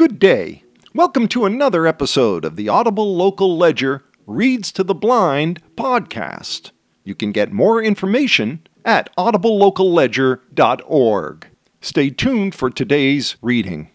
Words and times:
Good 0.00 0.18
day. 0.18 0.64
Welcome 0.94 1.28
to 1.28 1.44
another 1.44 1.86
episode 1.86 2.46
of 2.46 2.56
the 2.56 2.70
Audible 2.70 3.14
Local 3.14 3.58
Ledger 3.58 4.02
Reads 4.26 4.72
to 4.72 4.82
the 4.82 4.94
Blind 4.94 5.60
podcast. 5.76 6.70
You 7.04 7.14
can 7.14 7.32
get 7.32 7.52
more 7.52 7.82
information 7.82 8.66
at 8.82 9.14
audiblelocalledger.org. 9.16 11.48
Stay 11.82 12.08
tuned 12.08 12.54
for 12.54 12.70
today's 12.70 13.36
reading. 13.42 13.90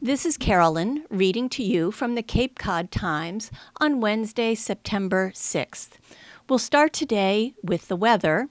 This 0.00 0.24
is 0.24 0.38
Carolyn 0.38 1.04
reading 1.10 1.50
to 1.50 1.62
you 1.62 1.92
from 1.92 2.14
the 2.14 2.22
Cape 2.22 2.58
Cod 2.58 2.90
Times 2.90 3.50
on 3.78 4.00
Wednesday, 4.00 4.54
September 4.54 5.32
6th. 5.34 5.98
We'll 6.48 6.58
start 6.58 6.94
today 6.94 7.52
with 7.62 7.88
the 7.88 7.96
weather. 7.96 8.48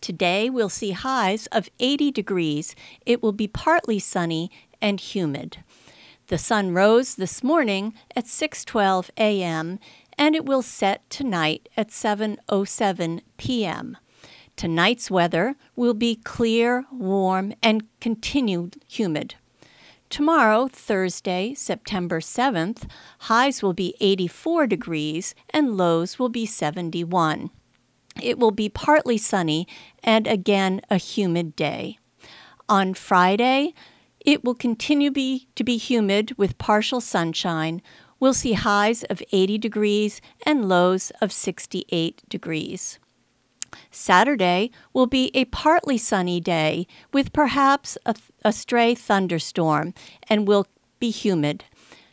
Today 0.00 0.48
we'll 0.48 0.68
see 0.68 0.92
highs 0.92 1.46
of 1.48 1.68
80 1.78 2.10
degrees. 2.10 2.74
It 3.04 3.22
will 3.22 3.32
be 3.32 3.48
partly 3.48 3.98
sunny 3.98 4.50
and 4.80 5.00
humid. 5.00 5.58
The 6.28 6.38
sun 6.38 6.72
rose 6.72 7.16
this 7.16 7.42
morning 7.42 7.92
at 8.14 8.26
6:12 8.26 9.10
a.m. 9.18 9.78
and 10.16 10.34
it 10.34 10.46
will 10.46 10.62
set 10.62 11.08
tonight 11.10 11.68
at 11.76 11.88
7:07 11.88 13.20
p.m. 13.36 13.96
Tonight's 14.56 15.10
weather 15.10 15.56
will 15.74 15.94
be 15.94 16.16
clear, 16.16 16.84
warm, 16.92 17.52
and 17.62 17.84
continued 18.00 18.76
humid. 18.86 19.34
Tomorrow, 20.08 20.68
Thursday, 20.68 21.54
September 21.54 22.20
7th, 22.20 22.88
highs 23.20 23.62
will 23.62 23.72
be 23.72 23.94
84 24.00 24.66
degrees 24.66 25.34
and 25.50 25.76
lows 25.76 26.18
will 26.18 26.28
be 26.28 26.46
71. 26.46 27.50
It 28.22 28.38
will 28.38 28.50
be 28.50 28.68
partly 28.68 29.18
sunny 29.18 29.66
and 30.02 30.26
again 30.26 30.80
a 30.90 30.96
humid 30.96 31.56
day. 31.56 31.98
On 32.68 32.94
Friday, 32.94 33.74
it 34.20 34.44
will 34.44 34.54
continue 34.54 35.10
be, 35.10 35.48
to 35.54 35.64
be 35.64 35.76
humid 35.76 36.36
with 36.36 36.58
partial 36.58 37.00
sunshine. 37.00 37.82
We'll 38.18 38.34
see 38.34 38.52
highs 38.52 39.02
of 39.04 39.22
80 39.32 39.58
degrees 39.58 40.20
and 40.44 40.68
lows 40.68 41.10
of 41.20 41.32
68 41.32 42.22
degrees. 42.28 42.98
Saturday 43.90 44.70
will 44.92 45.06
be 45.06 45.30
a 45.34 45.46
partly 45.46 45.96
sunny 45.96 46.40
day 46.40 46.86
with 47.12 47.32
perhaps 47.32 47.96
a, 48.04 48.14
a 48.44 48.52
stray 48.52 48.94
thunderstorm 48.94 49.94
and 50.28 50.46
will 50.46 50.66
be 50.98 51.10
humid. 51.10 51.64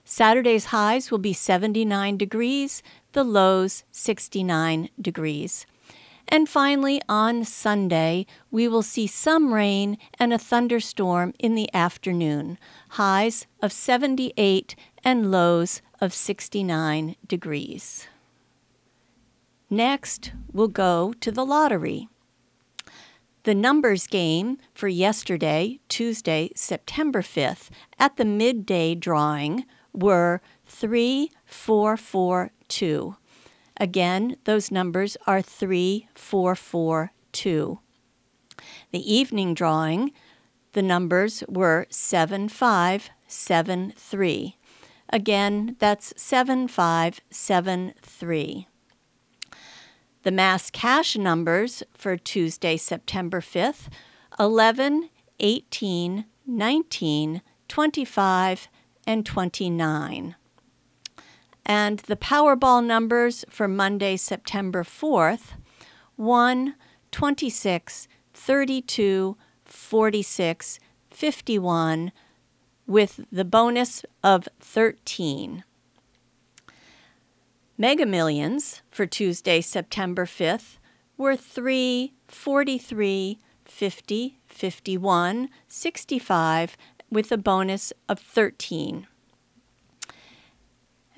Saturday's 0.05 0.65
highs 0.65 1.11
will 1.11 1.17
be 1.17 1.33
79 1.33 2.17
degrees, 2.17 2.81
the 3.11 3.25
lows 3.25 3.83
69 3.91 4.89
degrees. 5.01 5.65
And 6.29 6.49
finally, 6.49 7.01
on 7.07 7.45
Sunday, 7.45 8.25
we 8.51 8.67
will 8.67 8.81
see 8.81 9.07
some 9.07 9.53
rain 9.53 9.97
and 10.19 10.33
a 10.33 10.37
thunderstorm 10.37 11.33
in 11.39 11.55
the 11.55 11.73
afternoon, 11.73 12.59
highs 12.89 13.47
of 13.61 13.71
78 13.71 14.75
and 15.03 15.31
lows 15.31 15.81
of 16.01 16.13
69 16.13 17.15
degrees. 17.25 18.09
Next, 19.69 20.33
we'll 20.51 20.67
go 20.67 21.13
to 21.21 21.31
the 21.31 21.45
lottery. 21.45 22.09
The 23.43 23.55
numbers 23.55 24.07
game 24.07 24.57
for 24.73 24.89
yesterday, 24.89 25.79
Tuesday, 25.87 26.49
September 26.55 27.21
5th, 27.21 27.69
at 27.97 28.17
the 28.17 28.25
midday 28.25 28.95
drawing 28.95 29.63
were 29.93 30.41
3442. 30.65 33.15
Again, 33.79 34.37
those 34.45 34.71
numbers 34.71 35.17
are 35.27 35.39
3442. 35.41 37.79
The 38.91 39.13
evening 39.13 39.53
drawing, 39.53 40.11
the 40.73 40.81
numbers 40.81 41.43
were 41.47 41.85
7573. 41.89 44.57
Again, 45.09 45.77
that's 45.79 46.13
7573. 46.17 48.67
The 50.23 50.31
mass 50.31 50.69
cash 50.69 51.15
numbers 51.15 51.81
for 51.93 52.17
Tuesday, 52.17 52.75
September 52.77 53.39
5th 53.39 53.87
11, 54.39 55.09
18, 55.39 56.25
19, 56.45 57.41
25, 57.67 58.67
and 59.07 59.25
29. 59.25 60.35
And 61.69 61.99
the 61.99 62.15
Powerball 62.15 62.83
numbers 62.83 63.43
for 63.49 63.67
Monday, 63.67 64.15
September 64.15 64.83
4th 64.83 65.51
1, 66.15 66.75
26, 67.11 68.07
32, 68.33 69.37
46, 69.65 70.79
51, 71.11 72.11
with 72.87 73.25
the 73.29 73.43
bonus 73.43 74.05
of 74.23 74.47
13. 74.61 75.65
Mega 77.77 78.05
Millions 78.05 78.81
for 78.89 79.05
Tuesday, 79.05 79.59
September 79.59 80.25
5th 80.25 80.77
were 81.17 81.35
3, 81.35 82.13
43, 82.29 83.39
50, 83.65 84.39
51, 84.47 85.49
65, 85.67 86.77
with 87.11 87.31
a 87.31 87.37
bonus 87.37 87.91
of 88.07 88.19
13. 88.19 89.05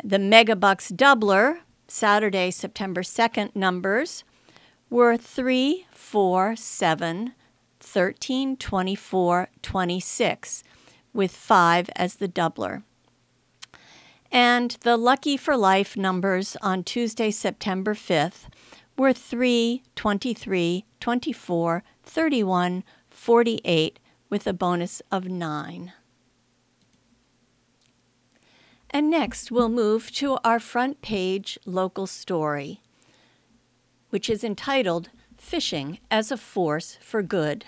The 0.02 0.18
Megabucks 0.18 0.96
Doubler, 0.96 1.60
Saturday, 1.90 2.52
September 2.52 3.02
2nd 3.02 3.54
numbers 3.54 4.24
were 4.90 5.18
3, 5.18 5.88
4, 5.92 6.56
7, 6.56 7.34
13, 7.82 8.56
24, 8.56 9.50
26, 9.62 10.64
with 11.14 11.32
5 11.32 11.90
as 11.98 12.16
the 12.16 12.30
doubler. 12.30 12.84
And 14.32 14.78
the 14.82 14.96
Lucky 14.96 15.36
for 15.36 15.58
Life 15.58 15.98
numbers 15.98 16.56
on 16.62 16.86
Tuesday, 16.86 17.30
September 17.30 17.94
5th 17.94 18.48
were 18.98 19.12
3, 19.12 19.84
23, 19.98 20.86
24, 21.02 21.84
31, 22.04 22.84
48, 23.10 24.00
with 24.30 24.48
a 24.48 24.54
bonus 24.54 25.02
of 25.12 25.26
9. 25.26 25.92
And 28.92 29.10
next, 29.10 29.52
we'll 29.52 29.70
move 29.70 30.12
to 30.14 30.38
our 30.44 30.60
front 30.60 31.02
page 31.02 31.60
local 31.66 32.08
story, 32.08 32.82
which 34.10 34.30
is 34.30 34.44
entitled 34.44 35.10
Fishing 35.38 36.00
as 36.10 36.32
a 36.32 36.38
Force 36.38 36.98
for 37.02 37.22
Good. 37.22 37.66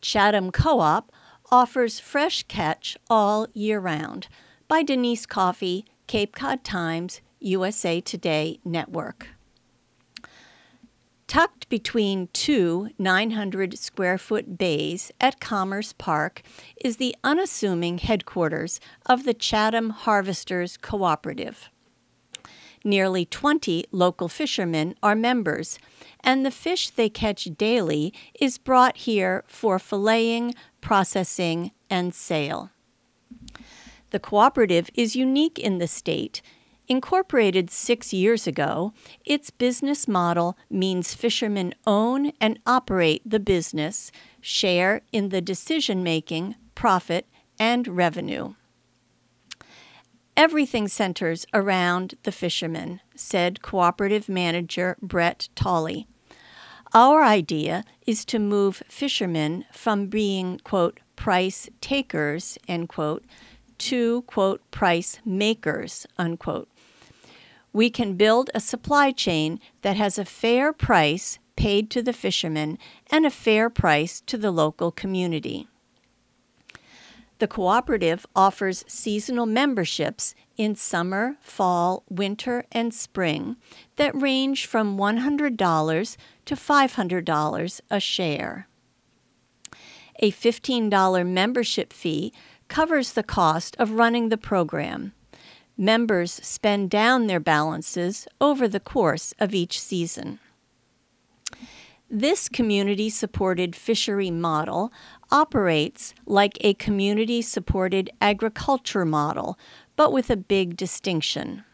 Chatham 0.00 0.50
Co 0.50 0.80
op 0.80 1.12
offers 1.50 2.00
fresh 2.00 2.44
catch 2.44 2.96
all 3.10 3.46
year 3.52 3.78
round 3.78 4.28
by 4.66 4.82
Denise 4.82 5.26
Coffey 5.26 5.84
Cape 6.06 6.34
Cod 6.34 6.64
Times, 6.64 7.20
USA 7.40 8.00
Today 8.00 8.58
Network. 8.64 9.28
Tucked 11.26 11.68
between 11.68 12.28
two 12.32 12.90
900 12.98 13.78
square 13.78 14.18
foot 14.18 14.58
bays 14.58 15.10
at 15.20 15.40
Commerce 15.40 15.94
Park 15.94 16.42
is 16.84 16.98
the 16.98 17.16
unassuming 17.24 17.98
headquarters 17.98 18.78
of 19.06 19.24
the 19.24 19.34
Chatham 19.34 19.90
Harvesters 19.90 20.76
Cooperative. 20.76 21.70
Nearly 22.84 23.24
20 23.24 23.86
local 23.90 24.28
fishermen 24.28 24.94
are 25.02 25.14
members, 25.14 25.78
and 26.20 26.44
the 26.44 26.50
fish 26.50 26.90
they 26.90 27.08
catch 27.08 27.48
daily 27.56 28.12
is 28.38 28.58
brought 28.58 28.98
here 28.98 29.42
for 29.46 29.78
filleting, 29.78 30.54
processing, 30.82 31.70
and 31.88 32.14
sale. 32.14 32.70
The 34.10 34.20
cooperative 34.20 34.90
is 34.94 35.16
unique 35.16 35.58
in 35.58 35.78
the 35.78 35.88
state. 35.88 36.42
Incorporated 36.86 37.70
six 37.70 38.12
years 38.12 38.46
ago, 38.46 38.92
its 39.24 39.48
business 39.48 40.06
model 40.06 40.58
means 40.68 41.14
fishermen 41.14 41.74
own 41.86 42.32
and 42.40 42.58
operate 42.66 43.22
the 43.24 43.40
business, 43.40 44.12
share 44.42 45.00
in 45.10 45.30
the 45.30 45.40
decision 45.40 46.02
making, 46.02 46.56
profit, 46.74 47.26
and 47.58 47.88
revenue. 47.88 48.54
Everything 50.36 50.88
centers 50.88 51.46
around 51.54 52.16
the 52.24 52.32
fishermen, 52.32 53.00
said 53.14 53.62
cooperative 53.62 54.28
manager 54.28 54.96
Brett 55.00 55.48
Tolley. 55.54 56.06
Our 56.92 57.22
idea 57.22 57.84
is 58.06 58.24
to 58.26 58.38
move 58.38 58.82
fishermen 58.88 59.64
from 59.72 60.08
being, 60.08 60.60
quote, 60.64 61.00
price 61.16 61.70
takers, 61.80 62.58
end 62.68 62.88
quote, 62.88 63.24
to, 63.78 64.22
quote, 64.22 64.60
price 64.70 65.18
makers, 65.24 66.06
unquote. 66.18 66.68
We 67.74 67.90
can 67.90 68.14
build 68.14 68.50
a 68.54 68.60
supply 68.60 69.10
chain 69.10 69.58
that 69.82 69.96
has 69.96 70.16
a 70.16 70.24
fair 70.24 70.72
price 70.72 71.40
paid 71.56 71.90
to 71.90 72.02
the 72.02 72.12
fishermen 72.12 72.78
and 73.10 73.26
a 73.26 73.30
fair 73.30 73.68
price 73.68 74.20
to 74.22 74.38
the 74.38 74.52
local 74.52 74.92
community. 74.92 75.66
The 77.40 77.48
cooperative 77.48 78.26
offers 78.36 78.84
seasonal 78.86 79.46
memberships 79.46 80.36
in 80.56 80.76
summer, 80.76 81.36
fall, 81.40 82.04
winter, 82.08 82.64
and 82.70 82.94
spring 82.94 83.56
that 83.96 84.14
range 84.14 84.66
from 84.66 84.96
$100 84.96 86.16
to 86.44 86.54
$500 86.54 87.80
a 87.90 88.00
share. 88.00 88.68
A 90.20 90.30
$15 90.30 91.26
membership 91.26 91.92
fee 91.92 92.32
covers 92.68 93.12
the 93.12 93.24
cost 93.24 93.74
of 93.80 93.90
running 93.90 94.28
the 94.28 94.38
program. 94.38 95.12
Members 95.76 96.32
spend 96.32 96.88
down 96.90 97.26
their 97.26 97.40
balances 97.40 98.28
over 98.40 98.68
the 98.68 98.80
course 98.80 99.34
of 99.40 99.54
each 99.54 99.80
season. 99.80 100.38
This 102.08 102.48
community 102.48 103.10
supported 103.10 103.74
fishery 103.74 104.30
model 104.30 104.92
operates 105.32 106.14
like 106.26 106.56
a 106.60 106.74
community 106.74 107.42
supported 107.42 108.08
agriculture 108.20 109.04
model, 109.04 109.58
but 109.96 110.12
with 110.12 110.30
a 110.30 110.36
big 110.36 110.76
distinction. 110.76 111.64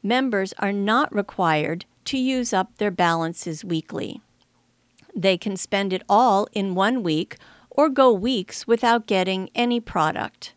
Members 0.00 0.52
are 0.58 0.72
not 0.72 1.12
required 1.12 1.86
to 2.04 2.18
use 2.18 2.52
up 2.52 2.78
their 2.78 2.90
balances 2.92 3.64
weekly. 3.64 4.20
They 5.14 5.36
can 5.36 5.56
spend 5.56 5.92
it 5.92 6.02
all 6.08 6.46
in 6.52 6.76
one 6.76 7.02
week 7.02 7.36
or 7.68 7.88
go 7.88 8.12
weeks 8.12 8.66
without 8.66 9.06
getting 9.06 9.50
any 9.54 9.80
product. 9.80 10.54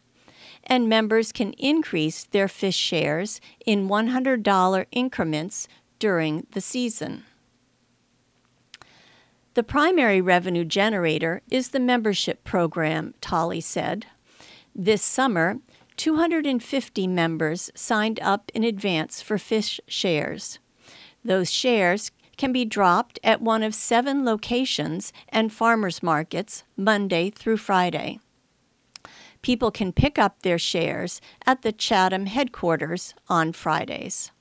And 0.65 0.89
members 0.89 1.31
can 1.31 1.53
increase 1.53 2.23
their 2.23 2.47
fish 2.47 2.75
shares 2.75 3.39
in 3.65 3.87
$100 3.87 4.85
increments 4.91 5.67
during 5.99 6.47
the 6.51 6.61
season. 6.61 7.23
The 9.53 9.63
primary 9.63 10.19
revenue 10.19 10.65
generator 10.65 11.41
is 11.49 11.69
the 11.69 11.79
membership 11.79 12.43
program, 12.43 13.13
Tolley 13.21 13.61
said. 13.61 14.05
This 14.75 15.01
summer, 15.01 15.59
250 15.95 17.07
members 17.07 17.71
signed 17.73 18.19
up 18.21 18.51
in 18.53 18.65
advance 18.65 19.21
for 19.21 19.37
fish 19.37 19.79
shares. 19.87 20.59
Those 21.23 21.49
shares 21.49 22.11
can 22.37 22.51
be 22.51 22.65
dropped 22.65 23.17
at 23.23 23.41
one 23.41 23.63
of 23.63 23.73
seven 23.73 24.25
locations 24.25 25.13
and 25.29 25.53
farmers 25.53 26.03
markets 26.03 26.63
Monday 26.75 27.29
through 27.29 27.57
Friday. 27.57 28.19
People 29.45 29.69
can 29.69 29.93
pick 29.93 30.17
up 30.17 30.41
their 30.41 30.57
shares 30.57 31.21
at 31.45 31.61
the 31.61 31.71
Chatham 31.71 32.25
headquarters 32.25 33.13
on 33.29 33.53
Fridays. 33.53 34.31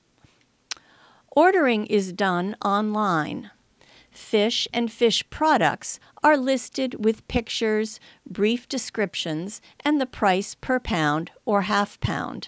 Ordering 1.29 1.85
is 1.85 2.11
done 2.11 2.55
online 2.65 3.51
fish 4.09 4.67
and 4.73 4.91
fish 4.91 5.23
products 5.29 5.99
are 6.23 6.35
listed 6.35 7.05
with 7.05 7.27
pictures, 7.27 7.99
brief 8.27 8.67
descriptions, 8.67 9.61
and 9.81 10.01
the 10.01 10.07
price 10.07 10.55
per 10.55 10.79
pound 10.79 11.29
or 11.45 11.63
half 11.63 11.99
pound. 11.99 12.47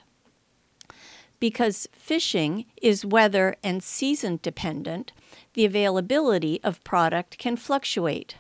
Because 1.40 1.88
fishing 1.92 2.66
is 2.82 3.06
weather 3.06 3.56
and 3.64 3.84
season 3.84 4.40
dependent, 4.42 5.12
the 5.54 5.64
availability 5.64 6.60
of 6.64 6.84
product 6.84 7.38
can 7.38 7.56
fluctuate. 7.56 8.38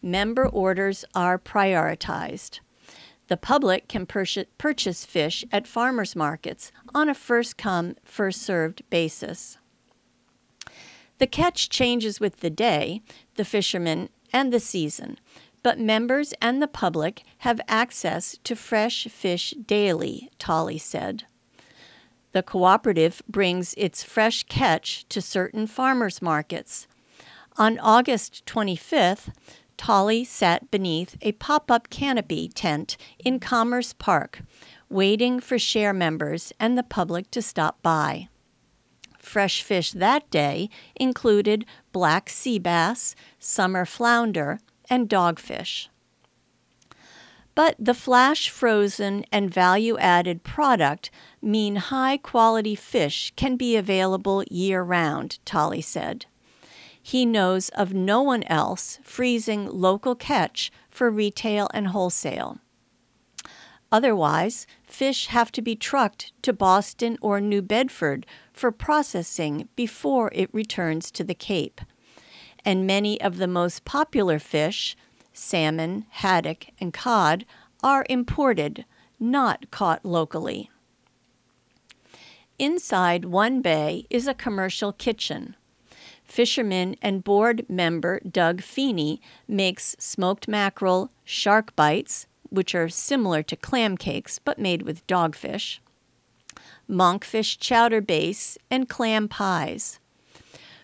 Member 0.00 0.46
orders 0.46 1.04
are 1.16 1.36
prioritized. 1.36 2.60
The 3.30 3.36
public 3.36 3.86
can 3.86 4.06
purchase 4.06 5.04
fish 5.04 5.44
at 5.52 5.68
farmers 5.68 6.16
markets 6.16 6.72
on 6.92 7.08
a 7.08 7.14
first 7.14 7.56
come, 7.56 7.94
first 8.02 8.42
served 8.42 8.82
basis. 8.90 9.56
The 11.18 11.28
catch 11.28 11.68
changes 11.68 12.18
with 12.18 12.40
the 12.40 12.50
day, 12.50 13.02
the 13.36 13.44
fishermen, 13.44 14.08
and 14.32 14.52
the 14.52 14.58
season, 14.58 15.16
but 15.62 15.78
members 15.78 16.34
and 16.42 16.60
the 16.60 16.66
public 16.66 17.22
have 17.38 17.60
access 17.68 18.36
to 18.42 18.56
fresh 18.56 19.06
fish 19.06 19.54
daily, 19.64 20.28
Tolley 20.40 20.78
said. 20.78 21.22
The 22.32 22.42
cooperative 22.42 23.22
brings 23.28 23.74
its 23.74 24.02
fresh 24.02 24.42
catch 24.42 25.08
to 25.08 25.22
certain 25.22 25.68
farmers 25.68 26.20
markets. 26.20 26.88
On 27.56 27.78
August 27.78 28.44
25th, 28.46 29.32
Tolley 29.80 30.24
sat 30.24 30.70
beneath 30.70 31.16
a 31.22 31.32
pop 31.32 31.70
up 31.70 31.88
canopy 31.88 32.48
tent 32.48 32.98
in 33.18 33.40
Commerce 33.40 33.94
Park, 33.94 34.42
waiting 34.90 35.40
for 35.40 35.58
share 35.58 35.94
members 35.94 36.52
and 36.60 36.76
the 36.76 36.82
public 36.82 37.30
to 37.30 37.40
stop 37.40 37.80
by. 37.82 38.28
Fresh 39.18 39.62
fish 39.62 39.92
that 39.92 40.30
day 40.30 40.68
included 40.96 41.64
black 41.92 42.28
sea 42.28 42.58
bass, 42.58 43.14
summer 43.38 43.86
flounder, 43.86 44.60
and 44.90 45.08
dogfish. 45.08 45.88
But 47.54 47.74
the 47.78 47.94
flash 47.94 48.50
frozen 48.50 49.24
and 49.32 49.50
value 49.50 49.96
added 49.96 50.44
product 50.44 51.10
mean 51.40 51.76
high 51.76 52.18
quality 52.18 52.74
fish 52.74 53.32
can 53.34 53.56
be 53.56 53.76
available 53.76 54.44
year 54.50 54.82
round, 54.82 55.38
Tolley 55.46 55.80
said. 55.80 56.26
He 57.10 57.26
knows 57.26 57.70
of 57.70 57.92
no 57.92 58.22
one 58.22 58.44
else 58.44 59.00
freezing 59.02 59.66
local 59.66 60.14
catch 60.14 60.70
for 60.88 61.10
retail 61.10 61.68
and 61.74 61.88
wholesale. 61.88 62.58
Otherwise, 63.90 64.64
fish 64.84 65.26
have 65.26 65.50
to 65.50 65.60
be 65.60 65.74
trucked 65.74 66.32
to 66.42 66.52
Boston 66.52 67.18
or 67.20 67.40
New 67.40 67.62
Bedford 67.62 68.26
for 68.52 68.70
processing 68.70 69.68
before 69.74 70.30
it 70.32 70.54
returns 70.54 71.10
to 71.10 71.24
the 71.24 71.34
Cape. 71.34 71.80
And 72.64 72.86
many 72.86 73.20
of 73.20 73.38
the 73.38 73.48
most 73.48 73.84
popular 73.84 74.38
fish, 74.38 74.96
salmon, 75.32 76.06
haddock, 76.10 76.66
and 76.78 76.94
cod, 76.94 77.44
are 77.82 78.06
imported, 78.08 78.84
not 79.18 79.72
caught 79.72 80.04
locally. 80.04 80.70
Inside 82.56 83.24
one 83.24 83.62
bay 83.62 84.06
is 84.10 84.28
a 84.28 84.32
commercial 84.32 84.92
kitchen. 84.92 85.56
Fisherman 86.30 86.94
and 87.02 87.24
board 87.24 87.66
member 87.68 88.20
Doug 88.20 88.62
Feeney 88.62 89.20
makes 89.48 89.96
smoked 89.98 90.46
mackerel, 90.46 91.10
shark 91.24 91.74
bites, 91.74 92.28
which 92.50 92.72
are 92.72 92.88
similar 92.88 93.42
to 93.42 93.56
clam 93.56 93.96
cakes 93.96 94.38
but 94.38 94.56
made 94.56 94.82
with 94.82 95.04
dogfish, 95.08 95.80
monkfish 96.88 97.58
chowder 97.58 98.00
base, 98.00 98.56
and 98.70 98.88
clam 98.88 99.26
pies. 99.26 99.98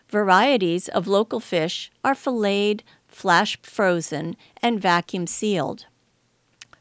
Varieties 0.08 0.88
of 0.88 1.06
local 1.06 1.38
fish 1.38 1.92
are 2.02 2.16
filleted, 2.16 2.82
flash 3.06 3.56
frozen, 3.62 4.34
and 4.60 4.82
vacuum 4.82 5.28
sealed. 5.28 5.86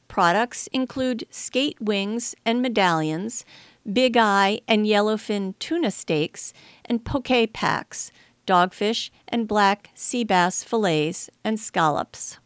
Products 0.07 0.65
include 0.73 1.27
skate 1.29 1.79
wings 1.79 2.33
and 2.43 2.63
medallions, 2.63 3.45
big 3.91 4.17
eye 4.17 4.59
and 4.67 4.87
yellowfin 4.87 5.53
tuna 5.59 5.91
steaks, 5.91 6.51
and 6.83 7.05
poke 7.05 7.53
packs, 7.53 8.11
dogfish 8.45 9.09
and 9.27 9.47
black 9.47 9.89
sea 9.93 10.23
bass 10.23 10.63
fillets, 10.63 11.29
and 11.43 11.59
scallops 11.59 12.39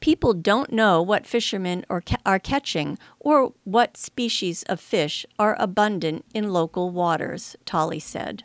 people 0.00 0.34
don't 0.34 0.72
know 0.72 1.02
what 1.02 1.26
fishermen 1.26 1.84
are, 1.88 2.38
catching 2.38 2.98
or 3.18 3.52
what 3.64 3.96
species 3.96 4.62
of 4.64 4.80
fish 4.80 5.26
are 5.38 5.56
abundant 5.58 6.24
in 6.34 6.52
local 6.52 6.90
waters, 6.90 7.56
Tolley 7.64 7.98
said. 7.98 8.44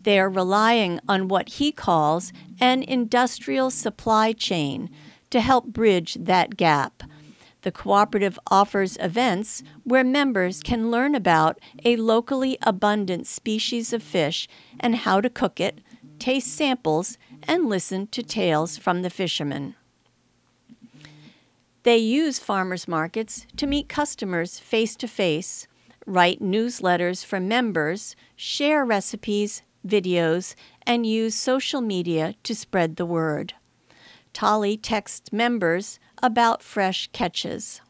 They 0.00 0.18
are 0.18 0.30
relying 0.30 1.00
on 1.08 1.28
what 1.28 1.50
he 1.50 1.72
calls 1.72 2.32
an 2.60 2.82
industrial 2.82 3.70
supply 3.70 4.32
chain 4.32 4.88
to 5.30 5.40
help 5.40 5.66
bridge 5.66 6.16
that 6.18 6.56
gap. 6.56 7.02
The 7.62 7.72
cooperative 7.72 8.38
offers 8.50 8.96
events 9.00 9.62
where 9.84 10.04
members 10.04 10.62
can 10.62 10.90
learn 10.90 11.14
about 11.14 11.58
a 11.84 11.96
locally 11.96 12.56
abundant 12.62 13.26
species 13.26 13.92
of 13.92 14.02
fish 14.02 14.48
and 14.78 14.94
how 14.94 15.20
to 15.20 15.28
cook 15.28 15.58
it, 15.58 15.80
taste 16.18 16.54
samples, 16.54 17.18
and 17.42 17.68
listen 17.68 18.06
to 18.08 18.22
tales 18.22 18.76
from 18.76 19.02
the 19.02 19.10
fishermen. 19.10 19.74
They 21.82 21.98
use 21.98 22.38
farmers 22.38 22.86
markets 22.86 23.46
to 23.56 23.66
meet 23.66 23.88
customers 23.88 24.58
face 24.58 24.94
to 24.96 25.08
face, 25.08 25.66
write 26.06 26.40
newsletters 26.40 27.24
for 27.24 27.40
members, 27.40 28.14
share 28.36 28.84
recipes, 28.84 29.62
videos, 29.86 30.54
and 30.86 31.06
use 31.06 31.34
social 31.34 31.80
media 31.80 32.34
to 32.42 32.54
spread 32.54 32.96
the 32.96 33.06
word. 33.06 33.54
Tolley 34.32 34.76
texts 34.76 35.32
members 35.32 35.98
about 36.22 36.62
fresh 36.62 37.08
catches. 37.12 37.80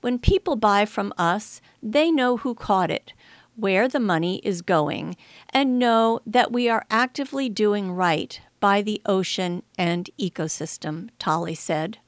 When 0.00 0.18
people 0.18 0.56
buy 0.56 0.84
from 0.84 1.12
us, 1.18 1.60
they 1.82 2.10
know 2.10 2.38
who 2.38 2.54
caught 2.54 2.90
it, 2.90 3.12
where 3.56 3.88
the 3.88 4.00
money 4.00 4.40
is 4.44 4.62
going, 4.62 5.16
and 5.50 5.78
know 5.78 6.20
that 6.26 6.52
we 6.52 6.68
are 6.68 6.84
actively 6.90 7.48
doing 7.48 7.92
right 7.92 8.40
by 8.60 8.82
the 8.82 9.00
ocean 9.06 9.62
and 9.78 10.10
ecosystem, 10.18 11.08
Tolley 11.18 11.54
said. 11.54 11.98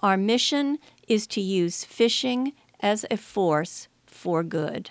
Our 0.00 0.16
mission 0.16 0.78
is 1.06 1.26
to 1.28 1.40
use 1.40 1.84
fishing 1.84 2.52
as 2.80 3.04
a 3.10 3.16
force 3.16 3.88
for 4.06 4.42
good. 4.42 4.90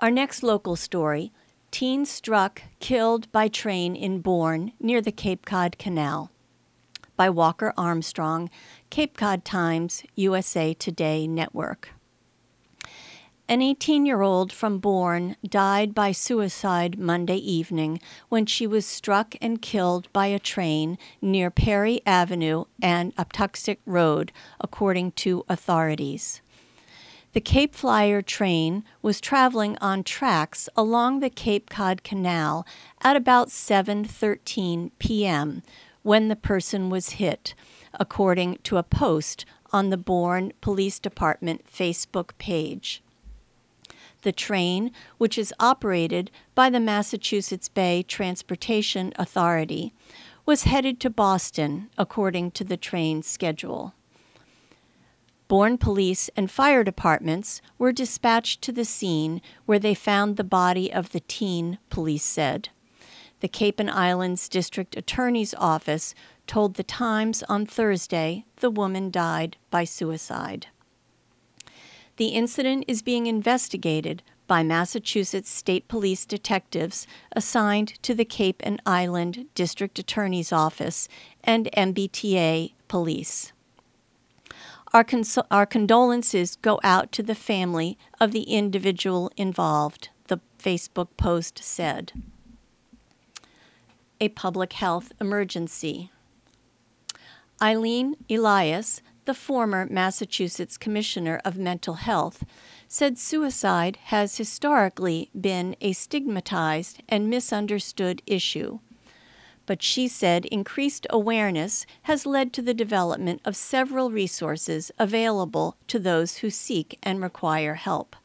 Our 0.00 0.10
next 0.10 0.42
local 0.42 0.76
story 0.76 1.32
teen 1.70 2.04
struck, 2.04 2.62
killed 2.80 3.30
by 3.32 3.48
train 3.48 3.94
in 3.94 4.20
Bourne 4.20 4.72
near 4.80 5.00
the 5.00 5.12
Cape 5.12 5.46
Cod 5.46 5.78
Canal. 5.78 6.30
By 7.20 7.28
Walker 7.28 7.74
Armstrong, 7.76 8.48
Cape 8.88 9.14
Cod 9.14 9.44
Times, 9.44 10.04
USA 10.14 10.72
Today 10.72 11.26
Network. 11.26 11.90
An 13.46 13.60
18 13.60 14.06
year 14.06 14.22
old 14.22 14.54
from 14.54 14.78
Bourne 14.78 15.36
died 15.46 15.94
by 15.94 16.12
suicide 16.12 16.98
Monday 16.98 17.36
evening 17.36 18.00
when 18.30 18.46
she 18.46 18.66
was 18.66 18.86
struck 18.86 19.34
and 19.42 19.60
killed 19.60 20.10
by 20.14 20.28
a 20.28 20.38
train 20.38 20.96
near 21.20 21.50
Perry 21.50 22.00
Avenue 22.06 22.64
and 22.80 23.14
Aptucxet 23.16 23.76
Road, 23.84 24.32
according 24.58 25.12
to 25.12 25.44
authorities. 25.46 26.40
The 27.34 27.42
Cape 27.42 27.74
Flyer 27.74 28.22
train 28.22 28.82
was 29.02 29.20
traveling 29.20 29.76
on 29.82 30.04
tracks 30.04 30.70
along 30.74 31.20
the 31.20 31.28
Cape 31.28 31.68
Cod 31.68 32.02
Canal 32.02 32.66
at 33.02 33.14
about 33.14 33.48
7:13 33.50 34.90
p.m. 34.98 35.62
when 36.02 36.28
the 36.28 36.36
person 36.36 36.90
was 36.90 37.10
hit, 37.10 37.54
according 37.94 38.58
to 38.62 38.76
a 38.76 38.82
post 38.82 39.44
on 39.72 39.90
the 39.90 39.96
Bourne 39.96 40.52
Police 40.60 40.98
Department 40.98 41.64
Facebook 41.70 42.30
page. 42.38 43.02
The 44.22 44.32
train, 44.32 44.92
which 45.18 45.38
is 45.38 45.54
operated 45.58 46.30
by 46.54 46.68
the 46.68 46.80
Massachusetts 46.80 47.68
Bay 47.68 48.02
Transportation 48.02 49.12
Authority, 49.16 49.94
was 50.44 50.64
headed 50.64 51.00
to 51.00 51.10
Boston 51.10 51.88
according 51.96 52.50
to 52.52 52.64
the 52.64 52.76
train 52.76 53.22
schedule. 53.22 53.94
Bourne 55.48 55.78
police 55.78 56.30
and 56.36 56.50
fire 56.50 56.84
departments 56.84 57.60
were 57.78 57.92
dispatched 57.92 58.62
to 58.62 58.72
the 58.72 58.84
scene 58.84 59.40
where 59.66 59.78
they 59.80 59.94
found 59.94 60.36
the 60.36 60.44
body 60.44 60.92
of 60.92 61.10
the 61.10 61.20
teen, 61.20 61.78
police 61.88 62.24
said. 62.24 62.68
The 63.40 63.48
Cape 63.48 63.80
and 63.80 63.90
Islands 63.90 64.48
District 64.48 64.96
Attorney's 64.96 65.54
Office 65.54 66.14
told 66.46 66.74
the 66.74 66.82
Times 66.82 67.42
on 67.48 67.64
Thursday 67.64 68.44
the 68.56 68.70
woman 68.70 69.10
died 69.10 69.56
by 69.70 69.84
suicide. 69.84 70.66
The 72.16 72.28
incident 72.28 72.84
is 72.86 73.00
being 73.00 73.26
investigated 73.26 74.22
by 74.46 74.62
Massachusetts 74.62 75.48
State 75.48 75.88
Police 75.88 76.26
detectives 76.26 77.06
assigned 77.32 78.02
to 78.02 78.14
the 78.14 78.24
Cape 78.24 78.60
and 78.64 78.82
Island 78.84 79.46
District 79.54 79.98
Attorney's 79.98 80.52
Office 80.52 81.08
and 81.42 81.70
MBTA 81.76 82.72
Police. 82.88 83.52
Our, 84.92 85.04
cons- 85.04 85.38
our 85.50 85.66
condolences 85.66 86.56
go 86.56 86.80
out 86.82 87.12
to 87.12 87.22
the 87.22 87.36
family 87.36 87.96
of 88.20 88.32
the 88.32 88.42
individual 88.42 89.30
involved, 89.36 90.08
the 90.26 90.40
Facebook 90.58 91.08
post 91.16 91.62
said. 91.62 92.12
A 94.22 94.28
public 94.28 94.74
health 94.74 95.12
emergency. 95.18 96.10
Eileen 97.62 98.16
Elias, 98.28 99.00
the 99.24 99.32
former 99.32 99.86
Massachusetts 99.88 100.76
Commissioner 100.76 101.40
of 101.42 101.56
Mental 101.56 101.94
Health, 101.94 102.44
said 102.86 103.18
suicide 103.18 103.96
has 104.04 104.36
historically 104.36 105.30
been 105.38 105.74
a 105.80 105.94
stigmatized 105.94 107.02
and 107.08 107.30
misunderstood 107.30 108.20
issue. 108.26 108.80
But 109.64 109.82
she 109.82 110.06
said 110.06 110.44
increased 110.46 111.06
awareness 111.08 111.86
has 112.02 112.26
led 112.26 112.52
to 112.52 112.62
the 112.62 112.74
development 112.74 113.40
of 113.46 113.56
several 113.56 114.10
resources 114.10 114.90
available 114.98 115.76
to 115.86 115.98
those 115.98 116.38
who 116.38 116.50
seek 116.50 116.98
and 117.02 117.22
require 117.22 117.74
help. 117.74 118.16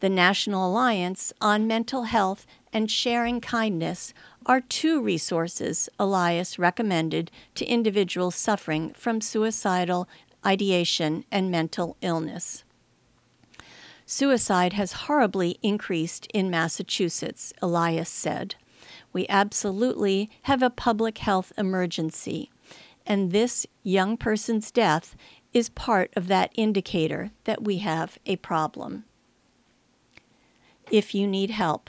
The 0.00 0.08
National 0.08 0.66
Alliance 0.66 1.32
on 1.40 1.66
Mental 1.66 2.04
Health 2.04 2.46
and 2.72 2.90
Sharing 2.90 3.40
Kindness 3.40 4.14
are 4.46 4.60
two 4.60 5.00
resources 5.00 5.88
Elias 5.98 6.58
recommended 6.58 7.30
to 7.54 7.64
individuals 7.64 8.34
suffering 8.34 8.92
from 8.94 9.20
suicidal 9.20 10.08
ideation 10.44 11.24
and 11.30 11.50
mental 11.50 11.96
illness. 12.00 12.64
Suicide 14.06 14.72
has 14.74 14.92
horribly 14.92 15.58
increased 15.62 16.26
in 16.34 16.50
Massachusetts, 16.50 17.52
Elias 17.62 18.08
said. 18.08 18.56
We 19.12 19.26
absolutely 19.28 20.30
have 20.42 20.62
a 20.62 20.70
public 20.70 21.18
health 21.18 21.52
emergency, 21.56 22.50
and 23.06 23.30
this 23.30 23.66
young 23.82 24.16
person's 24.16 24.70
death 24.70 25.16
is 25.52 25.68
part 25.68 26.10
of 26.16 26.28
that 26.28 26.50
indicator 26.54 27.30
that 27.44 27.62
we 27.62 27.78
have 27.78 28.18
a 28.26 28.36
problem. 28.36 29.04
If 30.90 31.14
you 31.14 31.26
need 31.26 31.50
help, 31.50 31.88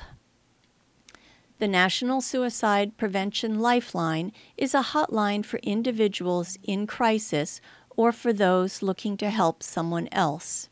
the 1.63 1.67
National 1.69 2.19
Suicide 2.19 2.97
Prevention 2.97 3.57
Lifeline 3.57 4.33
is 4.57 4.73
a 4.73 4.83
hotline 4.83 5.45
for 5.45 5.61
individuals 5.63 6.57
in 6.61 6.85
crisis 6.85 7.61
or 7.95 8.11
for 8.11 8.33
those 8.33 8.81
looking 8.81 9.15
to 9.15 9.29
help 9.29 9.63
someone 9.63 10.09
else. 10.11 10.67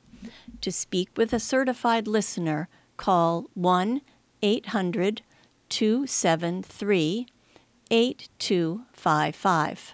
To 0.60 0.70
speak 0.70 1.08
with 1.16 1.32
a 1.32 1.40
certified 1.40 2.10
listener, 2.10 2.68
call 2.98 3.46
1 3.54 4.02
800 4.42 5.22
273 5.70 7.28
8255. 7.90 9.94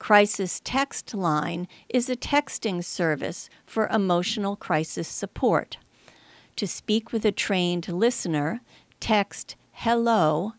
Crisis 0.00 0.60
Text 0.64 1.14
Line 1.14 1.68
is 1.88 2.10
a 2.10 2.16
texting 2.16 2.82
service 2.82 3.48
for 3.66 3.86
emotional 3.86 4.56
crisis 4.56 5.06
support. 5.06 5.76
To 6.56 6.66
speak 6.66 7.12
with 7.12 7.24
a 7.24 7.30
trained 7.30 7.86
listener, 7.86 8.62
text 8.98 9.54
hello 9.84 10.52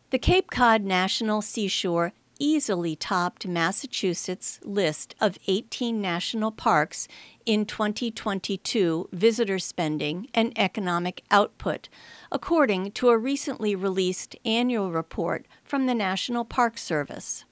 The 0.10 0.20
Cape 0.20 0.50
Cod 0.50 0.84
National 0.84 1.42
Seashore 1.42 2.14
easily 2.40 2.96
topped 2.96 3.48
Massachusetts' 3.48 4.60
list 4.64 5.16
of 5.20 5.38
18 5.48 6.00
national 6.00 6.52
parks 6.52 7.08
in 7.46 7.66
2022 7.66 9.10
visitor 9.12 9.60
spending 9.60 10.28
and 10.34 10.58
economic 10.58 11.24
output, 11.32 11.90
according 12.32 12.92
to 12.92 13.10
a 13.10 13.18
recently 13.18 13.76
released 13.76 14.36
annual 14.46 14.92
report 14.92 15.46
from 15.64 15.86
the 15.86 15.96
National 15.96 16.46
Park 16.46 16.78
Service. 16.78 17.46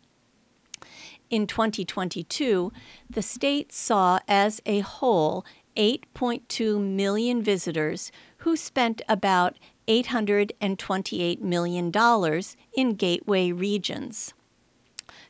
In 1.29 1.47
2022, 1.47 2.71
the 3.09 3.21
state 3.21 3.73
saw 3.73 4.19
as 4.27 4.61
a 4.65 4.79
whole 4.81 5.43
8.2 5.75 6.79
million 6.81 7.41
visitors 7.43 8.11
who 8.39 8.55
spent 8.55 9.01
about 9.07 9.57
$828 9.87 11.41
million 11.41 11.91
in 12.75 12.93
gateway 12.93 13.51
regions. 13.51 14.33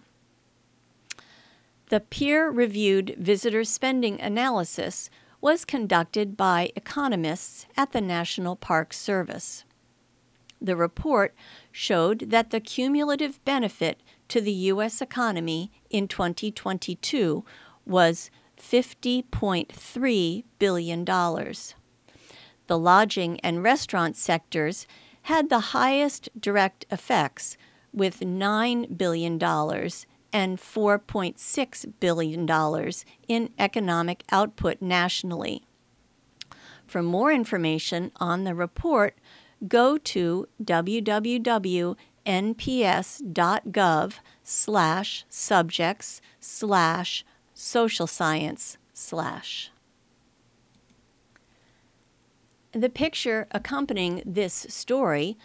The 1.88 2.00
peer 2.00 2.50
reviewed 2.50 3.17
visitor 3.19 3.64
spending 3.64 4.21
analysis 4.21 5.09
was 5.41 5.64
conducted 5.64 6.37
by 6.37 6.73
economists 6.76 7.64
at 7.75 7.93
the 7.93 8.02
National 8.02 8.55
Park 8.55 8.93
Service. 8.93 9.64
The 10.61 10.76
report 10.76 11.35
showed 11.71 12.29
that 12.29 12.50
the 12.50 12.61
cumulative 12.61 13.43
benefit 13.47 14.02
to 14.29 14.43
the 14.43 14.52
U.S. 14.52 15.00
economy 15.00 15.73
in 15.88 16.07
2022 16.07 17.47
was 17.87 18.31
$50.3 18.62 20.45
billion. 20.59 21.04
The 21.04 22.78
lodging 22.78 23.40
and 23.40 23.62
restaurant 23.62 24.16
sectors 24.16 24.87
had 25.23 25.49
the 25.49 25.61
highest 25.61 26.28
direct 26.38 26.87
effects, 26.90 27.57
with 27.92 28.21
$9 28.21 28.97
billion 28.97 29.33
and 30.33 30.59
$4.6 30.59 31.92
billion 32.00 32.49
in 33.28 33.50
economic 33.59 34.25
output 34.33 34.81
nationally. 34.81 35.66
For 36.87 37.02
more 37.02 37.31
information 37.33 38.12
on 38.16 38.45
the 38.45 38.54
report, 38.54 39.19
go 39.69 39.99
to 39.99 40.49
www.nps.gov 40.62 41.97
slash 44.42 45.25
subjects 45.28 46.21
slash 46.40 47.25
social 47.54 48.06
science 48.06 48.78
slash. 48.92 49.71
The 52.73 52.88
picture 52.88 53.47
accompanying 53.50 54.23
this 54.25 54.66
story 54.68 55.37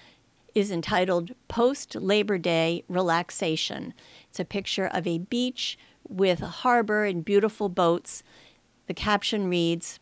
is 0.56 0.72
entitled 0.72 1.32
Post 1.48 1.96
Labor 1.96 2.38
Day 2.38 2.84
Relaxation. 2.88 3.94
It's 4.30 4.40
a 4.40 4.46
picture 4.46 4.88
of 4.88 5.06
a 5.06 5.20
beach 5.20 5.78
with 6.08 6.42
a 6.42 6.48
harbor 6.48 7.04
and 7.06 7.24
beautiful 7.24 7.70
boats. 7.70 8.24
The 8.88 8.94
caption 8.94 9.50
reads 9.50 10.00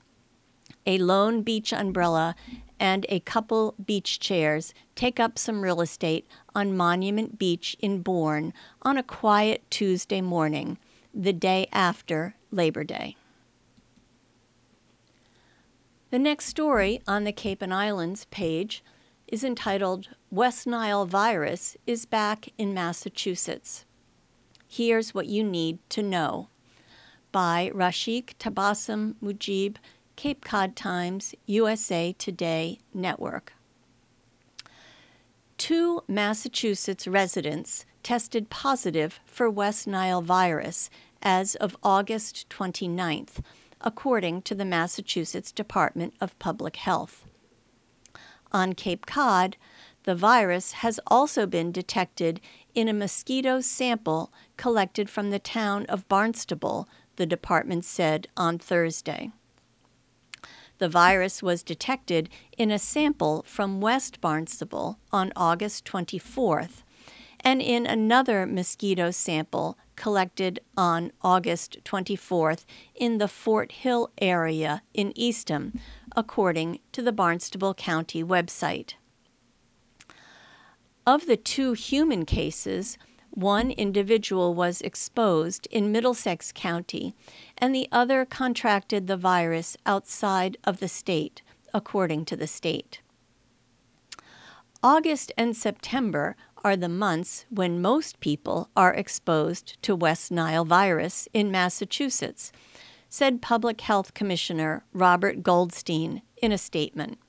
A 0.86 0.98
lone 0.98 1.42
beach 1.42 1.74
umbrella 1.74 2.36
and 2.80 3.06
a 3.10 3.20
couple 3.22 3.76
beach 3.84 4.20
chairs 4.20 4.74
take 4.96 5.20
up 5.20 5.38
some 5.38 5.62
real 5.62 5.82
estate 5.82 6.28
on 6.54 6.78
Monument 6.78 7.40
Beach 7.40 7.76
in 7.80 8.02
Bourne 8.02 8.54
on 8.82 8.98
a 8.98 9.04
quiet 9.04 9.64
Tuesday 9.70 10.22
morning, 10.22 10.78
the 11.16 11.34
day 11.34 11.68
after 11.72 12.36
Labor 12.52 12.84
Day. 12.84 13.16
The 16.12 16.20
next 16.20 16.46
story 16.46 17.02
on 17.08 17.24
the 17.24 17.32
Cape 17.32 17.62
and 17.62 17.74
Islands 17.74 18.26
page 18.26 18.84
is 19.28 19.44
entitled 19.44 20.10
West 20.30 20.68
Nile 20.68 21.06
Virus 21.06 21.78
is 21.88 22.06
Back 22.06 22.50
in 22.58 22.74
Massachusetts. 22.74 23.86
Here's 24.68 25.14
what 25.14 25.28
you 25.28 25.44
need 25.44 25.80
to 25.90 26.04
know 26.04 26.50
by 27.32 27.72
Rashik 27.74 28.36
Tabassum 28.40 29.16
Mujib, 29.24 29.78
Cape 30.16 30.44
Cod 30.44 30.76
Times, 30.76 31.34
USA 31.46 32.14
Today 32.14 32.80
Network. 32.94 33.54
Two 35.58 36.04
Massachusetts 36.08 37.08
residents 37.08 37.86
tested 38.04 38.50
positive 38.50 39.20
for 39.26 39.50
West 39.50 39.88
Nile 39.88 40.22
virus 40.22 40.90
as 41.22 41.56
of 41.56 41.78
August 41.84 42.50
29th, 42.50 43.40
according 43.82 44.42
to 44.44 44.56
the 44.56 44.66
Massachusetts 44.66 45.52
Department 45.52 46.14
of 46.20 46.38
Public 46.40 46.78
Health. 46.78 47.26
On 48.52 48.74
Cape 48.74 49.06
Cod, 49.06 49.58
the 50.04 50.16
virus 50.16 50.74
has 50.74 51.00
also 51.08 51.46
been 51.46 51.72
detected 51.72 52.40
in 52.74 52.88
a 52.88 52.94
mosquito 52.94 53.60
sample 53.60 54.32
collected 54.56 55.10
from 55.10 55.32
the 55.32 55.40
town 55.40 55.86
of 55.88 56.08
Barnstable, 56.08 56.88
the 57.16 57.26
department 57.26 57.86
said 57.86 58.28
on 58.38 58.60
Thursday. 58.60 59.32
The 60.78 60.90
virus 60.90 61.42
was 61.42 61.64
detected 61.64 62.30
in 62.58 62.70
a 62.70 62.80
sample 62.80 63.44
from 63.48 63.82
West 63.82 64.20
Barnstable 64.20 65.00
on 65.12 65.32
August 65.36 65.86
24th 65.86 66.84
and 67.40 67.62
in 67.62 67.86
another 67.86 68.46
mosquito 68.46 69.12
sample 69.12 69.78
collected 69.96 70.60
on 70.78 71.12
August 71.22 71.78
24th 71.84 72.66
in 72.94 73.18
the 73.18 73.28
Fort 73.28 73.72
Hill 73.72 74.12
area 74.18 74.82
in 74.94 75.12
Eastham, 75.16 75.80
according 76.16 76.80
to 76.92 77.02
the 77.02 77.12
Barnstable 77.12 77.74
County 77.74 78.24
website. 78.24 78.94
Of 81.08 81.28
the 81.28 81.38
two 81.38 81.74
human 81.74 82.26
cases, 82.26 82.98
one 83.30 83.70
individual 83.70 84.54
was 84.54 84.82
exposed 84.82 85.68
in 85.70 85.92
Middlesex 85.92 86.52
County, 86.52 87.14
and 87.58 87.76
the 87.76 87.88
other 87.92 88.26
contracted 88.26 89.08
the 89.08 89.18
virus 89.18 89.76
outside 89.86 90.58
of 90.64 90.80
the 90.80 90.88
state, 90.88 91.42
according 91.74 92.26
to 92.26 92.36
the 92.36 92.48
state. 92.48 93.02
August 94.82 95.32
and 95.38 95.56
September 95.56 96.36
are 96.66 96.76
the 96.76 96.90
months 96.90 97.46
when 97.52 97.80
most 97.80 98.20
people 98.20 98.72
are 98.76 98.92
exposed 98.92 99.80
to 99.84 99.96
West 99.96 100.32
Nile 100.32 100.66
virus 100.66 101.28
in 101.32 101.52
Massachusetts, 101.52 102.52
said 103.08 103.40
Public 103.40 103.82
Health 103.82 104.16
Commissioner 104.16 104.84
Robert 104.92 105.44
Goldstein 105.44 106.24
in 106.42 106.52
a 106.52 106.58
statement. 106.58 107.20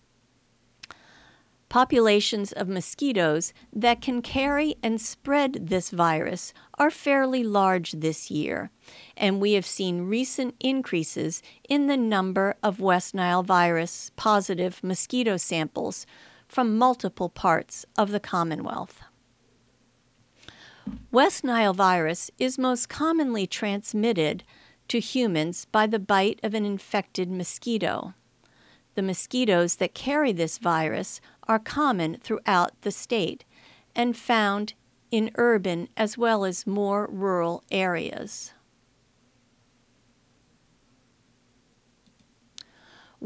Populations 1.68 2.53
of 2.53 2.66
mosquitoes 2.66 3.53
that 3.75 4.01
can 4.01 4.22
carry 4.22 4.77
and 4.83 4.99
spread 4.99 5.68
this 5.68 5.90
virus 5.90 6.55
are 6.79 6.90
fairly 6.90 7.44
large 7.44 7.92
this 7.92 8.31
year, 8.31 8.70
and 9.18 9.38
we 9.38 9.53
have 9.53 9.66
seen 9.66 10.09
recent 10.09 10.55
increases 10.61 11.42
in 11.68 11.88
the 11.88 11.96
number 11.99 12.55
of 12.62 12.81
West 12.81 13.14
Nile 13.14 13.42
virus 13.42 14.11
positive 14.16 14.83
mosquito 14.83 15.37
samples 15.37 16.07
from 16.49 16.79
multiple 16.79 17.29
parts 17.29 17.85
of 17.99 18.12
the 18.12 18.20
Commonwealth. 18.20 19.03
West 21.11 21.44
Nile 21.44 21.72
virus 21.72 22.31
is 22.38 22.59
most 22.59 22.88
commonly 22.88 23.46
transmitted 23.46 24.44
to 24.88 25.01
humans 25.01 25.66
by 25.72 25.87
the 25.87 25.99
bite 25.99 26.40
of 26.42 26.55
an 26.55 26.64
infected 26.64 27.31
mosquito. 27.31 28.14
The 28.94 29.03
mosquitoes 29.03 29.77
that 29.77 29.94
carry 29.94 30.33
this 30.33 30.59
virus 30.59 31.20
are 31.49 31.59
common 31.59 32.16
throughout 32.16 32.81
the 32.83 32.90
state 32.90 33.44
and 33.94 34.16
found 34.16 34.75
in 35.11 35.31
urban 35.37 35.88
as 35.96 36.18
well 36.18 36.44
as 36.44 36.66
more 36.66 37.09
rural 37.11 37.62
areas. 37.70 38.53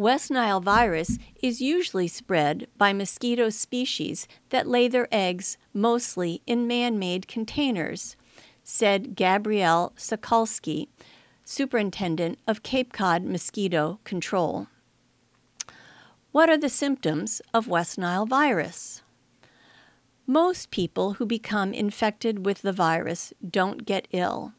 West 0.01 0.31
Nile 0.31 0.63
virus 0.63 1.19
is 1.43 1.61
usually 1.61 2.09
spread 2.09 2.67
by 2.79 2.91
mosquito 2.91 3.51
species 3.51 4.27
that 4.49 4.67
lay 4.67 4.89
their 4.89 5.07
eggs 5.13 5.59
mostly 5.75 6.41
in 6.47 6.67
man 6.67 6.99
made 6.99 7.29
containers, 7.29 8.17
said 8.65 9.15
Gabrielle 9.15 9.93
Sakolsky, 9.99 10.89
superintendent 11.45 12.39
of 12.47 12.63
Cape 12.63 12.95
Cod 12.95 13.25
Mosquito 13.25 14.01
Control. 14.05 14.69
What 16.33 16.49
are 16.49 16.57
the 16.57 16.71
symptoms 16.71 17.43
of 17.53 17.69
West 17.69 17.99
Nile 17.99 18.25
virus? 18.25 19.03
Most 20.27 20.71
people 20.71 21.13
who 21.15 21.27
become 21.27 21.75
infected 21.75 22.47
with 22.47 22.63
the 22.63 22.73
virus 22.73 23.35
don't 23.47 23.85
get 23.85 24.09
ill, 24.13 24.55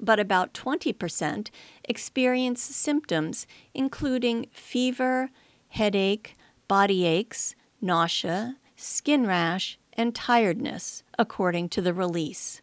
but 0.00 0.20
about 0.20 0.54
20% 0.54 1.48
experience 1.84 2.62
symptoms 2.62 3.46
including 3.74 4.46
fever, 4.52 5.30
headache, 5.68 6.36
body 6.68 7.04
aches, 7.04 7.54
nausea, 7.80 8.56
skin 8.76 9.26
rash, 9.26 9.78
and 9.94 10.14
tiredness, 10.14 11.02
according 11.18 11.68
to 11.68 11.82
the 11.82 11.92
release. 11.92 12.62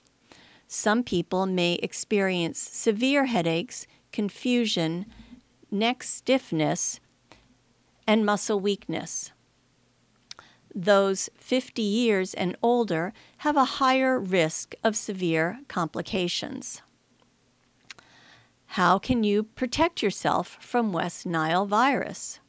Some 0.68 1.04
people 1.04 1.46
may 1.46 1.74
experience 1.76 2.60
severe 2.60 3.26
headaches, 3.26 3.86
confusion, 4.12 5.06
neck 5.70 6.04
stiffness, 6.04 7.00
and 8.08 8.26
muscle 8.26 8.60
weakness. 8.60 9.32
Those 10.74 11.30
50 11.38 11.82
years 11.82 12.34
and 12.34 12.56
older 12.62 13.14
have 13.38 13.58
a 13.58 13.66
higher 13.80 14.20
risk 14.20 14.76
of 14.84 14.96
severe 14.96 15.60
complications. 15.68 16.82
How 18.76 19.00
can 19.00 19.24
you 19.24 19.44
protect 19.44 20.04
yourself 20.04 20.58
from 20.60 20.92
West 20.92 21.26
Nile 21.26 21.66
virus? 21.66 22.42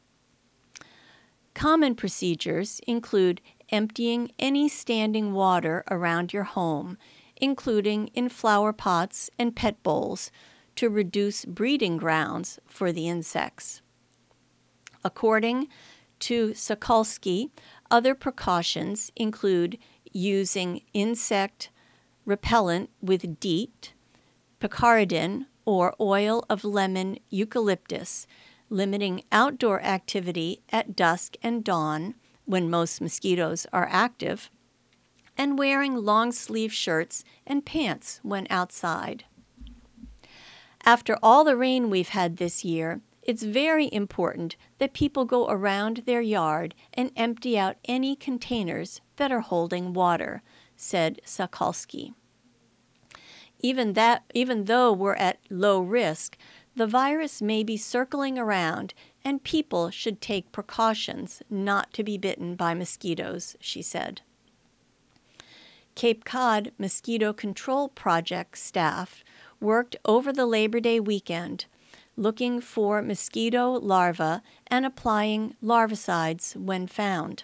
Common 1.53 1.95
procedures 1.95 2.81
include 2.85 3.39
emptying 3.69 4.33
any 4.37 4.67
standing 4.67 5.31
water 5.31 5.85
around 5.89 6.33
your 6.33 6.43
home, 6.43 6.97
including 7.37 8.07
in 8.07 8.27
flower 8.27 8.73
pots 8.73 9.29
and 9.39 9.55
pet 9.55 9.81
bowls, 9.83 10.29
to 10.75 10.89
reduce 10.89 11.45
breeding 11.45 11.95
grounds 11.95 12.59
for 12.65 12.91
the 12.91 13.07
insects. 13.07 13.81
According 15.05 15.69
to 16.19 16.49
Sakolsky, 16.49 17.51
other 17.89 18.13
precautions 18.13 19.13
include 19.15 19.77
using 20.11 20.81
insect 20.93 21.69
repellent 22.25 22.89
with 23.01 23.39
DEET, 23.39 23.93
picaridin, 24.59 25.45
or 25.67 25.93
oil 25.99 26.45
of 26.49 26.63
lemon 26.63 27.19
eucalyptus, 27.29 28.25
limiting 28.69 29.21
outdoor 29.33 29.81
activity 29.81 30.61
at 30.71 30.95
dusk 30.95 31.35
and 31.43 31.61
dawn 31.61 32.15
when 32.45 32.69
most 32.69 33.01
mosquitoes 33.01 33.67
are 33.73 33.89
active, 33.91 34.49
and 35.37 35.59
wearing 35.59 35.93
long 35.93 36.31
sleeve 36.31 36.71
shirts 36.71 37.25
and 37.45 37.65
pants 37.65 38.21
when 38.23 38.47
outside. 38.49 39.25
After 40.85 41.17
all 41.21 41.43
the 41.43 41.57
rain 41.57 41.89
we've 41.89 42.09
had 42.09 42.37
this 42.37 42.63
year, 42.63 43.01
it's 43.21 43.43
very 43.43 43.89
important 43.91 44.55
that 44.77 44.93
people 44.93 45.25
go 45.25 45.49
around 45.49 46.03
their 46.05 46.21
yard 46.21 46.75
and 46.93 47.11
empty 47.17 47.59
out 47.59 47.75
any 47.83 48.15
containers 48.15 49.01
that 49.17 49.33
are 49.33 49.41
holding 49.41 49.91
water, 49.91 50.41
said 50.77 51.19
Sakolsky. 51.25 52.13
Even 53.59 53.93
that 53.93 54.23
even 54.33 54.65
though 54.65 54.91
we're 54.93 55.15
at 55.15 55.39
low 55.49 55.79
risk, 55.79 56.37
the 56.75 56.87
virus 56.87 57.41
may 57.41 57.63
be 57.63 57.77
circling 57.77 58.37
around 58.37 58.93
and 59.23 59.43
people 59.43 59.89
should 59.89 60.21
take 60.21 60.51
precautions 60.51 61.41
not 61.49 61.91
to 61.93 62.03
be 62.03 62.17
bitten 62.17 62.55
by 62.55 62.73
mosquitoes, 62.73 63.55
she 63.59 63.81
said. 63.81 64.21
Cape 65.95 66.23
Cod 66.23 66.71
Mosquito 66.77 67.33
Control 67.33 67.89
Project 67.89 68.57
staff 68.57 69.23
worked 69.59 69.95
over 70.05 70.31
the 70.31 70.45
Labor 70.45 70.79
Day 70.79 70.99
weekend 70.99 71.65
looking 72.17 72.59
for 72.59 73.01
mosquito 73.01 73.73
larvae 73.73 74.41
and 74.65 74.85
applying 74.85 75.55
larvicides 75.63 76.55
when 76.55 76.87
found. 76.87 77.43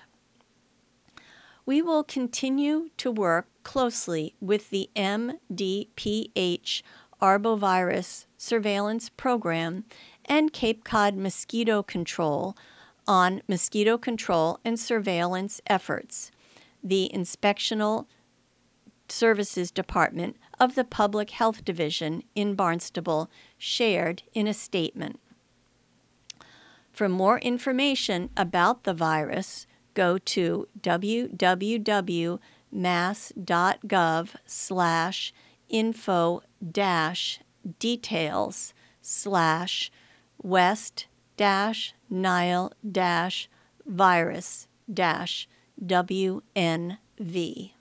We 1.65 1.81
will 1.81 2.03
continue 2.03 2.89
to 2.97 3.11
work 3.11 3.47
closely 3.63 4.35
with 4.39 4.69
the 4.69 4.89
MDPH 4.95 6.81
arbovirus 7.21 8.25
surveillance 8.37 9.09
program 9.09 9.85
and 10.25 10.51
Cape 10.51 10.83
Cod 10.83 11.15
Mosquito 11.15 11.81
Control 11.81 12.55
on 13.07 13.41
mosquito 13.47 13.97
control 13.97 14.59
and 14.63 14.79
surveillance 14.79 15.61
efforts. 15.67 16.31
The 16.83 17.11
Inspectional 17.13 18.07
Services 19.09 19.71
Department 19.71 20.37
of 20.59 20.75
the 20.75 20.83
Public 20.83 21.31
Health 21.31 21.63
Division 21.65 22.23
in 22.35 22.55
Barnstable 22.55 23.29
shared 23.57 24.23
in 24.33 24.47
a 24.47 24.53
statement. 24.53 25.19
For 26.91 27.09
more 27.09 27.39
information 27.39 28.29
about 28.37 28.83
the 28.83 28.93
virus, 28.93 29.67
go 29.93 30.17
to 30.17 30.67
www.mass.gov 32.73 34.29
slash 34.45 35.33
info 35.69 36.41
dash 36.71 37.39
details 37.79 38.73
slash 39.01 39.91
west 40.41 41.07
dash 41.37 41.93
nile 42.09 42.71
dash 42.89 43.49
virus 43.85 44.67
dash 44.91 45.47
WNV. 45.83 47.71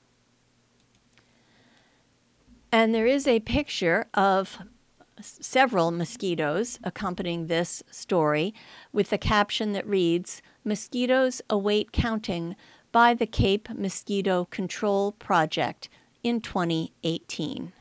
And 2.74 2.94
there 2.94 3.06
is 3.06 3.26
a 3.26 3.40
picture 3.40 4.06
of 4.14 4.58
several 5.20 5.90
mosquitoes 5.90 6.78
accompanying 6.82 7.46
this 7.46 7.82
story 7.90 8.54
with 8.92 9.10
the 9.10 9.18
caption 9.18 9.72
that 9.72 9.86
reads 9.86 10.42
Mosquitoes 10.64 11.42
await 11.50 11.92
counting 11.92 12.56
by 12.92 13.14
the 13.14 13.26
Cape 13.26 13.70
Mosquito 13.70 14.44
Control 14.44 15.12
Project 15.12 15.88
in 16.22 16.40
2018. 16.40 17.72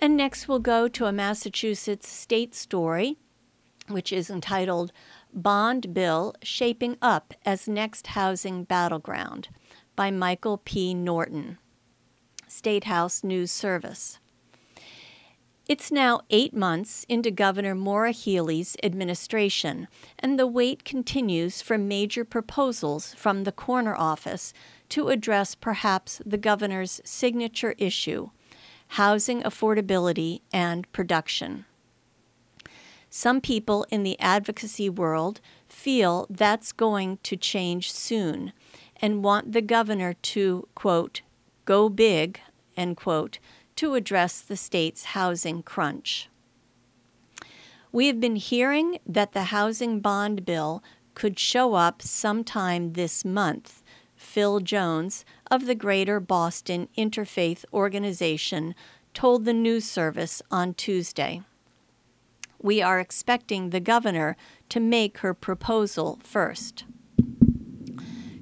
And 0.00 0.16
next 0.16 0.48
we'll 0.48 0.58
go 0.58 0.88
to 0.88 1.06
a 1.06 1.12
Massachusetts 1.12 2.08
state 2.08 2.54
story, 2.54 3.16
which 3.88 4.12
is 4.12 4.28
entitled 4.28 4.92
Bond 5.32 5.94
Bill 5.94 6.34
Shaping 6.42 6.96
Up 7.00 7.32
as 7.46 7.68
Next 7.68 8.08
Housing 8.08 8.64
Battleground 8.64 9.48
by 9.96 10.10
Michael 10.10 10.58
P. 10.58 10.92
Norton. 10.92 11.58
State 12.48 12.84
House 12.84 13.24
News 13.24 13.50
Service. 13.50 14.18
It's 15.66 15.90
now 15.90 16.20
eight 16.28 16.54
months 16.54 17.06
into 17.08 17.30
Governor 17.30 17.74
Maura 17.74 18.12
Healey's 18.12 18.76
administration, 18.82 19.88
and 20.18 20.38
the 20.38 20.46
wait 20.46 20.84
continues 20.84 21.62
for 21.62 21.78
major 21.78 22.22
proposals 22.22 23.14
from 23.14 23.44
the 23.44 23.52
corner 23.52 23.94
office 23.96 24.52
to 24.90 25.08
address 25.08 25.54
perhaps 25.54 26.20
the 26.26 26.36
governor's 26.36 27.00
signature 27.04 27.74
issue 27.78 28.28
housing 28.88 29.42
affordability 29.42 30.42
and 30.52 30.90
production. 30.92 31.64
Some 33.08 33.40
people 33.40 33.86
in 33.90 34.02
the 34.02 34.20
advocacy 34.20 34.90
world 34.90 35.40
feel 35.66 36.26
that's 36.28 36.72
going 36.72 37.18
to 37.22 37.36
change 37.36 37.90
soon 37.90 38.52
and 39.00 39.24
want 39.24 39.52
the 39.52 39.62
governor 39.62 40.12
to, 40.12 40.68
quote, 40.74 41.22
go 41.64 41.88
big, 41.88 42.40
end 42.76 42.98
quote, 42.98 43.38
to 43.76 43.94
address 43.94 44.40
the 44.40 44.56
state's 44.56 45.04
housing 45.04 45.62
crunch. 45.62 46.28
We 47.92 48.08
have 48.08 48.20
been 48.20 48.36
hearing 48.36 48.98
that 49.06 49.32
the 49.32 49.44
housing 49.44 50.00
bond 50.00 50.44
bill 50.44 50.82
could 51.14 51.38
show 51.38 51.74
up 51.74 52.02
sometime 52.02 52.94
this 52.94 53.24
month. 53.24 53.82
Phil 54.16 54.60
Jones 54.60 55.24
of 55.50 55.66
the 55.66 55.74
Greater 55.74 56.18
Boston 56.18 56.88
Interfaith 56.96 57.64
Organization 57.72 58.74
told 59.12 59.44
the 59.44 59.52
news 59.52 59.84
service 59.84 60.42
on 60.50 60.74
Tuesday. 60.74 61.42
We 62.60 62.82
are 62.82 62.98
expecting 62.98 63.70
the 63.70 63.80
governor 63.80 64.36
to 64.70 64.80
make 64.80 65.18
her 65.18 65.34
proposal 65.34 66.18
first. 66.22 66.84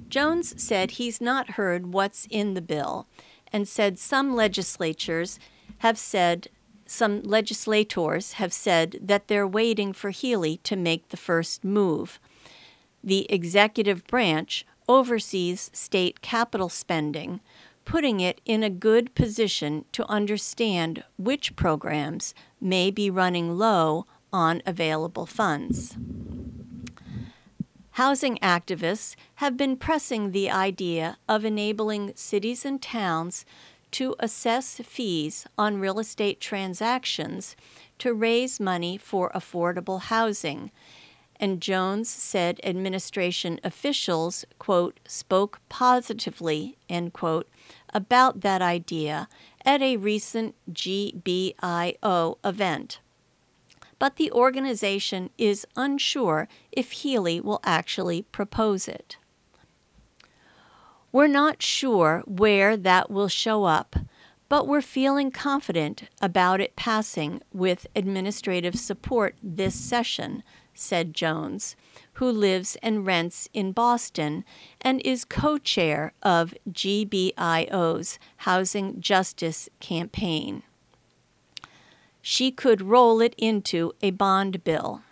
Jones 0.08 0.62
said 0.62 0.92
he's 0.92 1.20
not 1.20 1.52
heard 1.52 1.92
what's 1.92 2.26
in 2.30 2.54
the 2.54 2.62
bill 2.62 3.06
and 3.52 3.68
said 3.68 3.98
some 3.98 4.34
legislatures 4.34 5.38
have 5.78 5.98
said, 5.98 6.48
some 6.86 7.22
legislators 7.22 8.34
have 8.34 8.52
said 8.52 8.98
that 9.02 9.28
they're 9.28 9.46
waiting 9.46 9.92
for 9.92 10.10
Healey 10.10 10.58
to 10.64 10.76
make 10.76 11.08
the 11.08 11.16
first 11.16 11.64
move. 11.64 12.20
The 13.02 13.30
executive 13.30 14.06
branch 14.06 14.66
oversees 14.88 15.70
state 15.72 16.20
capital 16.22 16.68
spending, 16.68 17.40
putting 17.84 18.20
it 18.20 18.40
in 18.44 18.62
a 18.62 18.70
good 18.70 19.14
position 19.14 19.84
to 19.92 20.08
understand 20.08 21.04
which 21.16 21.56
programs 21.56 22.34
may 22.60 22.90
be 22.90 23.10
running 23.10 23.58
low 23.58 24.06
on 24.32 24.62
available 24.66 25.26
funds. 25.26 25.96
Housing 27.96 28.38
activists 28.38 29.16
have 29.34 29.58
been 29.58 29.76
pressing 29.76 30.30
the 30.30 30.50
idea 30.50 31.18
of 31.28 31.44
enabling 31.44 32.12
cities 32.14 32.64
and 32.64 32.80
towns 32.80 33.44
to 33.90 34.16
assess 34.18 34.76
fees 34.78 35.46
on 35.58 35.78
real 35.78 35.98
estate 35.98 36.40
transactions 36.40 37.54
to 37.98 38.14
raise 38.14 38.58
money 38.58 38.96
for 38.96 39.30
affordable 39.34 40.00
housing. 40.00 40.70
And 41.36 41.60
Jones 41.60 42.08
said 42.08 42.60
administration 42.64 43.60
officials, 43.62 44.46
quote, 44.58 44.98
spoke 45.06 45.60
positively, 45.68 46.78
end 46.88 47.12
quote, 47.12 47.46
about 47.92 48.40
that 48.40 48.62
idea 48.62 49.28
at 49.66 49.82
a 49.82 49.98
recent 49.98 50.54
GBIO 50.72 52.38
event. 52.42 53.00
But 54.02 54.16
the 54.16 54.32
organization 54.32 55.30
is 55.38 55.64
unsure 55.76 56.48
if 56.72 56.90
Healey 56.90 57.40
will 57.40 57.60
actually 57.62 58.22
propose 58.22 58.88
it. 58.88 59.16
We're 61.12 61.28
not 61.28 61.62
sure 61.62 62.24
where 62.26 62.76
that 62.76 63.12
will 63.12 63.28
show 63.28 63.62
up, 63.62 63.94
but 64.48 64.66
we're 64.66 64.82
feeling 64.82 65.30
confident 65.30 66.08
about 66.20 66.60
it 66.60 66.74
passing 66.74 67.42
with 67.52 67.86
administrative 67.94 68.74
support 68.74 69.36
this 69.40 69.76
session, 69.76 70.42
said 70.74 71.14
Jones, 71.14 71.76
who 72.14 72.28
lives 72.28 72.76
and 72.82 73.06
rents 73.06 73.48
in 73.54 73.70
Boston 73.70 74.44
and 74.80 75.00
is 75.02 75.24
co 75.24 75.58
chair 75.58 76.12
of 76.24 76.54
GBIO's 76.68 78.18
Housing 78.38 79.00
Justice 79.00 79.68
Campaign. 79.78 80.64
She 82.22 82.52
could 82.52 82.80
roll 82.80 83.20
it 83.20 83.34
into 83.36 83.92
a 84.00 84.12
bond 84.12 84.62
bill. 84.62 85.02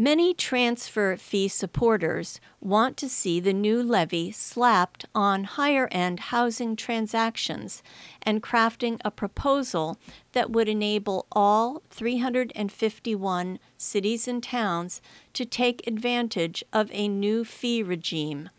Many 0.00 0.32
transfer 0.32 1.16
fee 1.16 1.48
supporters 1.48 2.40
want 2.60 2.96
to 2.98 3.08
see 3.08 3.40
the 3.40 3.52
new 3.52 3.82
levy 3.82 4.30
slapped 4.30 5.06
on 5.12 5.42
higher 5.42 5.88
end 5.90 6.20
housing 6.20 6.76
transactions 6.76 7.82
and 8.22 8.40
crafting 8.40 9.00
a 9.04 9.10
proposal 9.10 9.98
that 10.34 10.50
would 10.50 10.68
enable 10.68 11.26
all 11.32 11.82
351 11.90 13.58
cities 13.76 14.28
and 14.28 14.40
towns 14.40 15.00
to 15.32 15.44
take 15.44 15.84
advantage 15.84 16.62
of 16.72 16.90
a 16.92 17.08
new 17.08 17.44
fee 17.44 17.82
regime, 17.82 18.50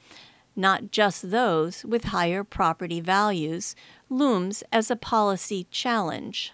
not 0.58 0.92
just 0.92 1.32
those 1.32 1.86
with 1.86 2.04
higher 2.06 2.44
property 2.44 3.00
values, 3.00 3.78
looms 4.10 4.64
as 4.72 4.90
a 4.90 4.96
policy 4.96 5.68
challenge. 5.72 6.54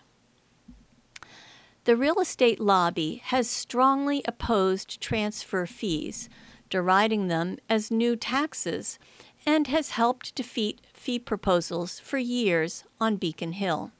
The 1.86 1.96
real 1.96 2.20
estate 2.20 2.60
lobby 2.60 3.22
has 3.26 3.50
strongly 3.50 4.24
opposed 4.26 5.00
transfer 5.00 5.65
fees, 5.65 6.30
deriding 6.70 7.28
them 7.28 7.58
as 7.70 7.91
new 7.91 8.15
taxes, 8.15 8.98
and 9.46 9.68
has 9.68 9.91
helped 9.91 10.34
defeat 10.34 10.82
fee 10.94 11.20
proposals 11.20 12.00
for 12.00 12.18
years 12.18 12.84
on 13.00 13.18
Beacon 13.18 13.54
Hill. 13.54 13.91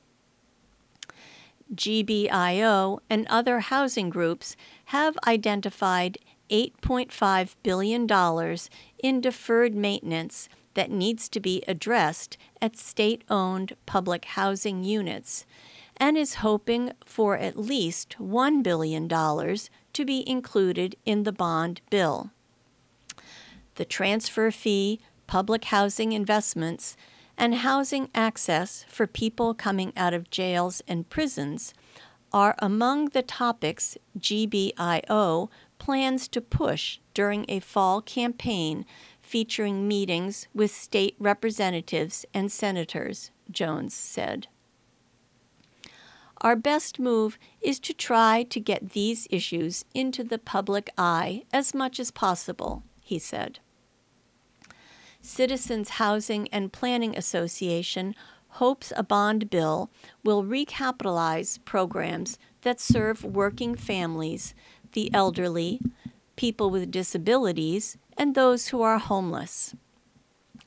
GBIO 1.74 3.00
and 3.10 3.28
other 3.28 3.60
housing 3.60 4.10
groups 4.10 4.56
have 4.86 5.18
identified 5.28 6.18
$8.5 6.50 7.56
billion 7.64 8.58
in 9.04 9.22
deferred 9.22 9.76
maintenance 9.76 10.50
that 10.76 10.92
needs 10.92 11.28
to 11.30 11.40
be 11.40 11.64
addressed 11.68 12.38
at 12.62 12.78
state 12.78 13.24
owned 13.30 13.76
public 13.86 14.26
housing 14.26 14.84
units 14.84 15.46
and 15.98 16.18
is 16.18 16.36
hoping 16.36 16.92
for 17.06 17.38
at 17.38 17.58
least 17.58 18.16
$1 18.20 18.62
billion 18.62 19.08
to 19.08 20.06
be 20.06 20.30
included 20.30 20.96
in 21.06 21.24
the 21.24 21.32
bond 21.32 21.82
bill. 21.90 22.32
The 23.76 23.86
transfer 23.86 24.52
fee, 24.52 25.00
public 25.28 25.66
housing 25.66 26.12
investments, 26.12 26.96
and 27.38 27.56
housing 27.56 28.10
access 28.14 28.86
for 28.88 29.08
people 29.08 29.54
coming 29.54 29.92
out 29.98 30.14
of 30.14 30.30
jails 30.30 30.82
and 30.88 31.10
prisons 31.10 31.74
are 32.32 32.56
among 32.60 33.10
the 33.10 33.22
topics 33.22 33.98
GBIO 34.20 35.50
plans 35.80 36.28
to 36.30 36.42
push 36.42 37.00
during 37.14 37.46
a 37.48 37.60
fall 37.60 38.02
campaign 38.02 38.86
featuring 39.26 39.88
meetings 39.88 40.48
with 40.54 40.70
state 40.70 41.16
representatives 41.18 42.26
and 42.32 42.52
senators, 42.52 43.32
Jones 43.50 43.94
said. 43.94 44.48
Our 46.42 46.56
best 46.56 47.00
move 47.00 47.40
is 47.60 47.80
to 47.80 47.94
try 47.94 48.44
to 48.44 48.60
get 48.60 48.92
these 48.92 49.28
issues 49.32 49.84
into 49.96 50.24
the 50.24 50.38
public 50.38 50.92
eye 50.96 51.44
as 51.52 51.74
much 51.74 52.00
as 52.00 52.12
possible, 52.12 52.84
he 53.02 53.18
said. 53.18 53.58
Citizens 55.22 55.90
Housing 55.90 56.48
and 56.50 56.72
Planning 56.72 57.18
Association 57.18 58.14
hopes 58.50 58.94
a 58.96 59.02
bond 59.02 59.50
bill 59.50 59.90
will 60.24 60.44
recapitalize 60.44 61.58
programs 61.66 62.38
that 62.62 62.80
serve 62.80 63.24
working 63.24 63.74
families, 63.74 64.54
the 64.92 65.12
elderly, 65.16 65.82
people 66.36 66.70
with 66.70 66.92
disabilities, 66.92 67.98
and 68.18 68.36
those 68.36 68.68
who 68.68 68.82
are 68.82 68.98
homeless. 68.98 69.76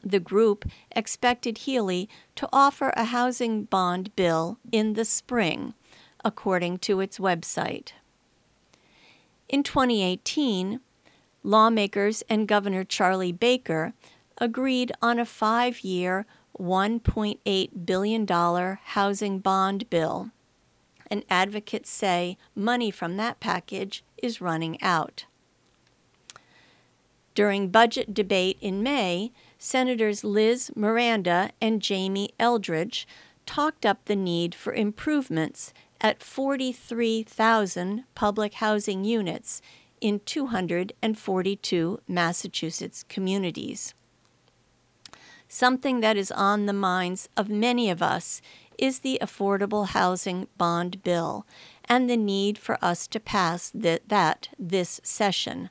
The 0.03 0.21
group 0.21 0.65
expected 0.95 1.59
Healey 1.59 2.09
to 2.37 2.49
offer 2.53 2.93
a 2.97 3.05
housing 3.05 3.65
bond 3.65 4.15
bill 4.17 4.59
in 4.71 4.95
the 4.95 5.05
spring, 5.05 5.75
according 6.25 6.79
to 6.79 7.01
its 7.01 7.19
website. 7.19 7.93
In 9.49 9.63
2018, 9.63 10.81
lawmakers 11.43 12.23
and 12.29 12.47
Governor 12.47 12.85
Charlie 12.85 13.33
Baker 13.33 13.95
agreed 14.39 14.93
on 15.03 15.19
a 15.19 15.25
five 15.25 15.81
year, 15.81 16.27
$1.8 16.59 17.87
billion 17.87 18.27
housing 18.85 19.39
bond 19.39 19.91
bill. 19.91 20.31
And 21.11 21.25
advocates 21.31 21.91
say 21.91 22.37
money 22.55 22.91
from 22.91 23.17
that 23.17 23.41
package 23.41 24.05
is 24.23 24.41
running 24.41 24.81
out. 24.83 25.25
During 27.39 27.69
budget 27.69 28.15
debate 28.15 28.59
in 28.61 28.83
May, 28.83 29.31
Senators 29.59 30.25
Liz 30.25 30.73
Miranda 30.75 31.53
and 31.61 31.81
Jamie 31.81 32.31
Eldridge 32.41 33.07
talked 33.47 33.87
up 33.87 34.05
the 34.07 34.17
need 34.17 34.57
for 34.57 34.73
improvements 34.75 35.73
at 36.01 36.21
43,000 36.21 38.03
public 38.17 38.55
housing 38.55 39.05
units 39.05 39.63
in 40.01 40.19
242 40.27 42.01
Massachusetts 42.09 43.05
communities. 43.09 43.95
Something 45.47 46.01
that 46.01 46.17
is 46.17 46.33
on 46.33 46.67
the 46.67 46.73
minds 46.73 47.29
of 47.37 47.49
many 47.49 47.89
of 47.89 48.03
us 48.03 48.43
is 48.79 48.99
the 48.99 49.17
Affordable 49.23 49.87
Housing 49.87 50.49
Bond 50.57 51.05
Bill 51.05 51.47
and 51.85 52.11
the 52.11 52.17
need 52.17 52.59
for 52.59 52.85
us 52.85 53.07
to 53.07 53.21
pass 53.21 53.71
th- 53.71 54.03
that 54.09 54.49
this 54.59 55.01
session. 55.05 55.71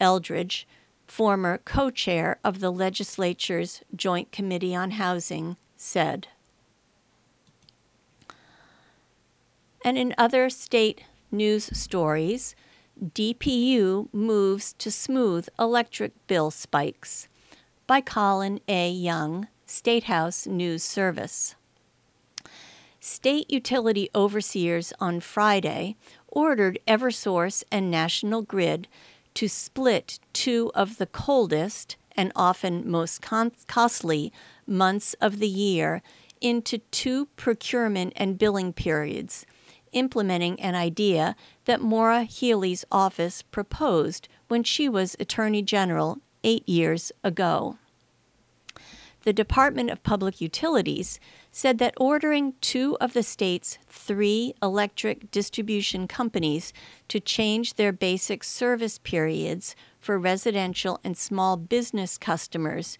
Eldridge, 0.00 0.64
former 1.06 1.58
co 1.58 1.90
chair 1.90 2.38
of 2.44 2.60
the 2.60 2.70
legislature's 2.70 3.82
Joint 3.94 4.32
Committee 4.32 4.74
on 4.74 4.92
Housing, 4.92 5.56
said. 5.76 6.28
And 9.84 9.98
in 9.98 10.14
other 10.16 10.48
state 10.48 11.04
news 11.30 11.76
stories, 11.76 12.54
DPU 13.02 14.08
moves 14.12 14.74
to 14.74 14.90
smooth 14.90 15.48
electric 15.58 16.12
bill 16.26 16.50
spikes 16.50 17.26
by 17.86 18.00
Colin 18.00 18.60
A. 18.68 18.90
Young, 18.90 19.48
State 19.66 20.04
House 20.04 20.46
News 20.46 20.82
Service. 20.82 21.56
State 23.00 23.50
utility 23.50 24.08
overseers 24.14 24.92
on 25.00 25.18
Friday 25.18 25.96
ordered 26.28 26.78
Eversource 26.86 27.64
and 27.72 27.90
National 27.90 28.42
Grid 28.42 28.86
to 29.34 29.48
split 29.48 30.18
two 30.32 30.70
of 30.74 30.98
the 30.98 31.06
coldest 31.06 31.96
and 32.16 32.32
often 32.36 32.88
most 32.90 33.22
con- 33.22 33.52
costly 33.66 34.32
months 34.66 35.14
of 35.14 35.38
the 35.38 35.48
year 35.48 36.02
into 36.40 36.78
two 36.90 37.26
procurement 37.36 38.12
and 38.16 38.38
billing 38.38 38.72
periods, 38.72 39.46
implementing 39.92 40.60
an 40.60 40.74
idea 40.74 41.36
that 41.64 41.80
Maura 41.80 42.24
Healey's 42.24 42.84
office 42.90 43.42
proposed 43.42 44.28
when 44.48 44.64
she 44.64 44.88
was 44.88 45.16
Attorney 45.20 45.62
General 45.62 46.18
eight 46.44 46.68
years 46.68 47.12
ago. 47.22 47.78
The 49.22 49.32
Department 49.32 49.88
of 49.90 50.02
Public 50.02 50.40
Utilities 50.40 51.20
said 51.52 51.76
that 51.78 51.94
ordering 51.98 52.54
two 52.62 52.96
of 52.98 53.12
the 53.12 53.22
state's 53.22 53.78
three 53.86 54.54
electric 54.62 55.30
distribution 55.30 56.08
companies 56.08 56.72
to 57.08 57.20
change 57.20 57.74
their 57.74 57.92
basic 57.92 58.42
service 58.42 58.98
periods 58.98 59.76
for 60.00 60.18
residential 60.18 60.98
and 61.04 61.16
small 61.16 61.58
business 61.58 62.16
customers 62.16 62.96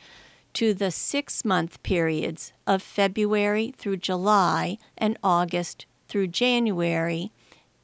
to 0.52 0.74
the 0.74 0.90
six 0.90 1.46
month 1.46 1.82
periods 1.82 2.52
of 2.66 2.82
February 2.82 3.72
through 3.76 3.96
July 3.96 4.76
and 4.98 5.16
August 5.24 5.86
through 6.08 6.26
January 6.26 7.32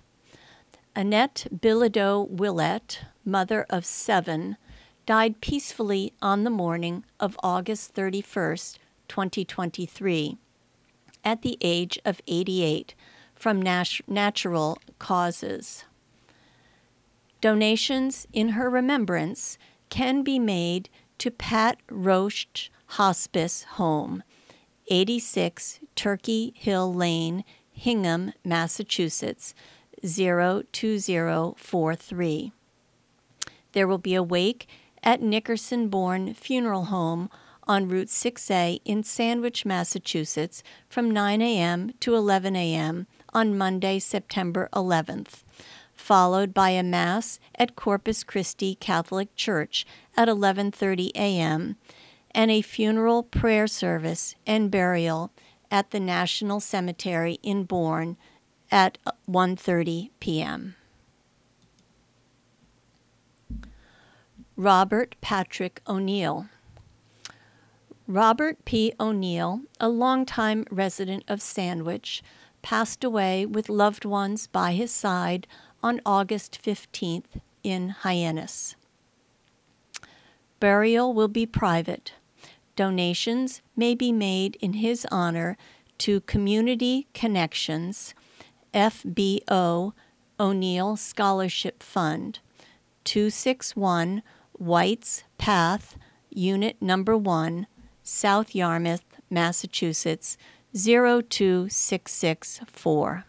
Annette 0.95 1.47
Bilodeau 1.51 2.31
Willett, 2.31 3.01
mother 3.25 3.65
of 3.71 3.87
seven, 3.87 4.59
died 5.07 5.41
peacefully 5.41 6.13
on 6.21 6.45
the 6.45 6.51
morning 6.51 7.07
of 7.19 7.39
August 7.43 7.95
31st, 7.95 8.77
2023, 9.09 10.37
at 11.25 11.43
the 11.43 11.59
age 11.61 11.99
of 12.05 12.21
88 12.27 12.95
from 13.35 13.61
nat- 13.61 14.01
natural 14.07 14.79
causes. 14.99 15.85
Donations 17.41 18.27
in 18.33 18.51
her 18.51 18.71
remembrance 18.71 19.59
can 19.91 20.23
be 20.23 20.39
made 20.39 20.89
to 21.19 21.31
Pat 21.31 21.79
Roche 21.91 22.71
Hospice 22.87 23.65
Home, 23.73 24.23
86 24.89 25.81
Turkey 25.95 26.55
Hill 26.57 26.93
Lane, 26.93 27.45
Hingham, 27.73 28.33
Massachusetts 28.45 29.55
02043. 30.03 32.53
There 33.73 33.87
will 33.87 33.99
be 33.99 34.15
a 34.15 34.23
wake 34.23 34.67
at 35.03 35.21
Nickerson 35.21 35.89
Bourne 35.89 36.33
Funeral 36.35 36.87
Home 36.87 37.29
on 37.67 37.89
Route 37.89 38.09
6A 38.09 38.81
in 38.85 39.03
Sandwich, 39.03 39.65
Massachusetts 39.65 40.63
from 40.89 41.11
9 41.11 41.43
a.m. 41.43 41.93
to 42.01 42.15
11 42.15 42.57
a.m. 42.57 43.07
on 43.33 43.57
Monday, 43.57 43.99
September 43.99 44.69
11th 44.73 45.43
followed 45.95 46.53
by 46.53 46.71
a 46.71 46.83
mass 46.83 47.39
at 47.55 47.77
Corpus 47.77 48.25
Christi 48.25 48.75
Catholic 48.75 49.35
Church 49.37 49.87
at 50.17 50.29
11:30 50.29 51.11
a.m. 51.15 51.77
and 52.33 52.51
a 52.51 52.63
funeral 52.63 53.23
prayer 53.23 53.67
service 53.67 54.35
and 54.47 54.71
burial 54.71 55.31
at 55.71 55.91
the 55.93 56.01
National 56.01 56.61
Cemetery 56.61 57.39
in 57.43 57.65
Bourne 57.65 58.17
at 58.71 58.99
1:30 59.29 60.11
p.m. 60.21 60.75
Robert 64.57 65.17
Patrick 65.21 65.81
O'Neill 65.87 66.47
Robert 68.07 68.63
P. 68.67 68.93
O'Neill, 69.01 69.63
a 69.81 69.89
longtime 69.89 70.67
resident 70.71 71.25
of 71.27 71.41
Sandwich, 71.41 72.23
passed 72.61 73.03
away 73.03 73.47
with 73.47 73.71
loved 73.71 74.05
ones 74.05 74.47
by 74.47 74.73
his 74.73 74.91
side 74.91 75.47
on 75.83 76.03
August 76.05 76.61
15th 76.63 77.41
in 77.63 77.89
Hyannis. 77.89 78.77
Burial 80.61 81.15
will 81.15 81.29
be 81.29 81.47
private. 81.47 82.13
Donations 82.77 83.63
may 83.75 83.95
be 83.95 84.13
made 84.13 84.57
in 84.61 84.75
his 84.75 85.07
honor 85.11 85.57
to 85.99 86.21
Community 86.23 87.07
Connections, 87.15 88.15
FBO 88.75 89.93
O'Neill 90.39 90.97
Scholarship 90.97 91.83
Fund, 91.83 92.41
261 93.05 94.23
White's 94.53 95.25
Path, 95.39 95.97
Unit 96.31 96.77
Number 96.83 97.17
1, 97.17 97.67
South 98.05 98.55
Yarmouth, 98.55 99.05
Massachusetts 99.31 100.37
02664. 100.75 103.25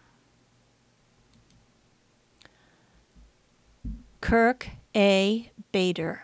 Kirk 4.19 4.67
A. 4.93 5.49
Bader. 5.71 6.23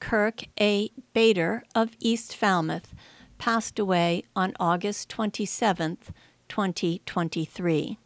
Kirk 0.00 0.44
A. 0.58 0.90
Bader 1.12 1.62
of 1.74 1.90
East 2.00 2.34
Falmouth 2.34 2.94
passed 3.36 3.78
away 3.78 4.24
on 4.34 4.54
August 4.58 5.10
27, 5.10 5.98
2023. 6.48 7.98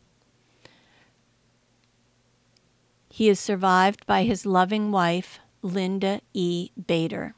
He 3.11 3.29
is 3.29 3.38
survived 3.38 4.05
by 4.07 4.25
his 4.25 4.45
loving 4.45 4.90
wife, 4.90 5.38
Linda 5.62 6.21
E. 6.33 6.71
Bader. 6.87 7.37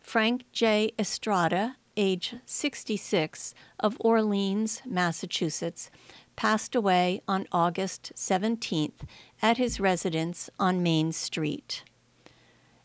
Frank 0.07 0.49
J. 0.53 0.93
Estrada, 0.97 1.75
age 1.97 2.35
66, 2.45 3.53
of 3.77 3.97
Orleans, 3.99 4.81
Massachusetts, 4.85 5.91
passed 6.37 6.75
away 6.75 7.21
on 7.27 7.45
August 7.51 8.13
17th 8.15 9.01
at 9.41 9.57
his 9.57 9.81
residence 9.81 10.49
on 10.57 10.81
Main 10.81 11.11
Street. 11.11 11.83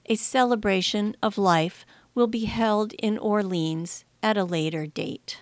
A 0.06 0.16
celebration 0.16 1.16
of 1.22 1.38
life 1.38 1.86
will 2.12 2.26
be 2.26 2.46
held 2.46 2.92
in 2.94 3.16
Orleans 3.18 4.04
at 4.20 4.36
a 4.36 4.42
later 4.42 4.88
date. 4.88 5.38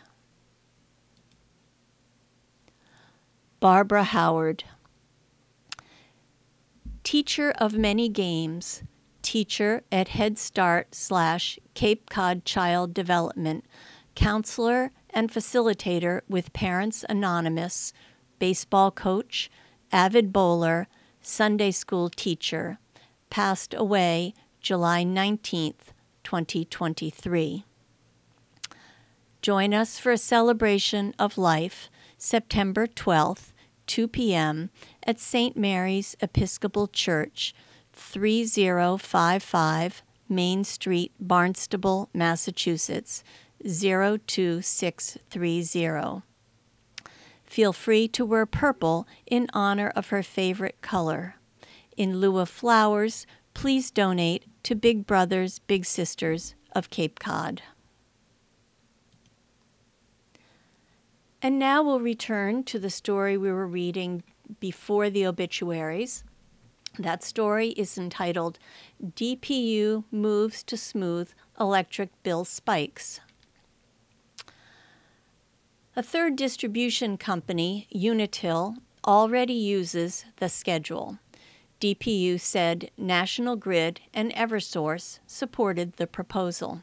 Barbara 3.58 4.04
Howard 4.04 4.64
teacher 7.04 7.52
of 7.52 7.72
many 7.72 8.10
games, 8.10 8.82
teacher 9.30 9.84
at 9.92 10.08
Head 10.08 10.36
Start 10.36 10.92
slash 10.92 11.56
Cape 11.74 12.10
Cod 12.10 12.44
Child 12.44 12.92
Development, 12.92 13.64
counselor 14.16 14.90
and 15.10 15.30
facilitator 15.30 16.22
with 16.28 16.52
Parents 16.52 17.04
Anonymous, 17.08 17.92
baseball 18.40 18.90
coach, 18.90 19.48
avid 19.92 20.32
bowler, 20.32 20.88
Sunday 21.22 21.70
school 21.70 22.10
teacher, 22.10 22.80
passed 23.30 23.72
away 23.72 24.34
July 24.60 25.04
19th, 25.04 25.94
2023. 26.24 27.64
Join 29.42 29.72
us 29.72 29.96
for 29.96 30.10
a 30.10 30.18
celebration 30.18 31.14
of 31.20 31.38
life 31.38 31.88
September 32.18 32.88
12th, 32.88 33.52
2 33.86 34.08
p.m. 34.08 34.70
at 35.04 35.20
St. 35.20 35.56
Mary's 35.56 36.16
Episcopal 36.20 36.88
Church, 36.88 37.54
3055 38.00 40.02
Main 40.28 40.64
Street, 40.64 41.12
Barnstable, 41.20 42.08
Massachusetts, 42.14 43.22
02630. 43.62 46.22
Feel 47.44 47.72
free 47.72 48.08
to 48.08 48.24
wear 48.24 48.46
purple 48.46 49.06
in 49.26 49.46
honor 49.52 49.92
of 49.96 50.08
her 50.08 50.22
favorite 50.22 50.80
color. 50.80 51.34
In 51.96 52.18
lieu 52.18 52.38
of 52.38 52.48
flowers, 52.48 53.26
please 53.54 53.90
donate 53.90 54.44
to 54.62 54.76
Big 54.76 55.06
Brothers 55.06 55.58
Big 55.58 55.84
Sisters 55.84 56.54
of 56.72 56.90
Cape 56.90 57.18
Cod. 57.18 57.62
And 61.42 61.58
now 61.58 61.82
we'll 61.82 62.00
return 62.00 62.64
to 62.64 62.78
the 62.78 62.90
story 62.90 63.36
we 63.36 63.50
were 63.50 63.66
reading 63.66 64.22
before 64.60 65.10
the 65.10 65.26
obituaries. 65.26 66.22
That 67.00 67.24
story 67.24 67.70
is 67.70 67.96
entitled 67.96 68.58
DPU 69.02 70.04
Moves 70.10 70.62
to 70.64 70.76
Smooth 70.76 71.30
Electric 71.58 72.10
Bill 72.22 72.44
Spikes. 72.44 73.20
A 75.96 76.02
third 76.02 76.36
distribution 76.36 77.16
company, 77.16 77.88
Unitil, 77.90 78.76
already 79.06 79.54
uses 79.54 80.26
the 80.36 80.50
schedule. 80.50 81.18
DPU 81.80 82.38
said 82.38 82.90
National 82.98 83.56
Grid 83.56 84.02
and 84.12 84.30
Eversource 84.34 85.20
supported 85.26 85.94
the 85.94 86.06
proposal. 86.06 86.82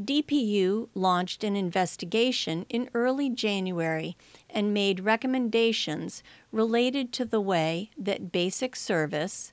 DPU 0.00 0.88
launched 0.94 1.44
an 1.44 1.54
investigation 1.54 2.66
in 2.68 2.90
early 2.94 3.30
January 3.30 4.16
and 4.50 4.74
made 4.74 5.00
recommendations 5.00 6.22
related 6.50 7.12
to 7.12 7.24
the 7.24 7.40
way 7.40 7.90
that 7.96 8.32
basic 8.32 8.74
service, 8.74 9.52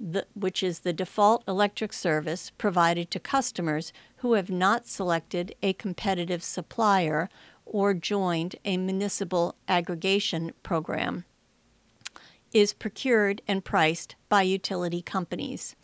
the, 0.00 0.26
which 0.34 0.64
is 0.64 0.80
the 0.80 0.92
default 0.92 1.44
electric 1.46 1.92
service 1.92 2.50
provided 2.58 3.10
to 3.12 3.20
customers 3.20 3.92
who 4.16 4.32
have 4.32 4.50
not 4.50 4.86
selected 4.86 5.54
a 5.62 5.72
competitive 5.74 6.42
supplier 6.42 7.28
or 7.64 7.94
joined 7.94 8.56
a 8.64 8.76
municipal 8.76 9.54
aggregation 9.68 10.52
program, 10.64 11.24
is 12.52 12.72
procured 12.72 13.42
and 13.46 13.64
priced 13.64 14.16
by 14.28 14.42
utility 14.42 15.02
companies. 15.02 15.76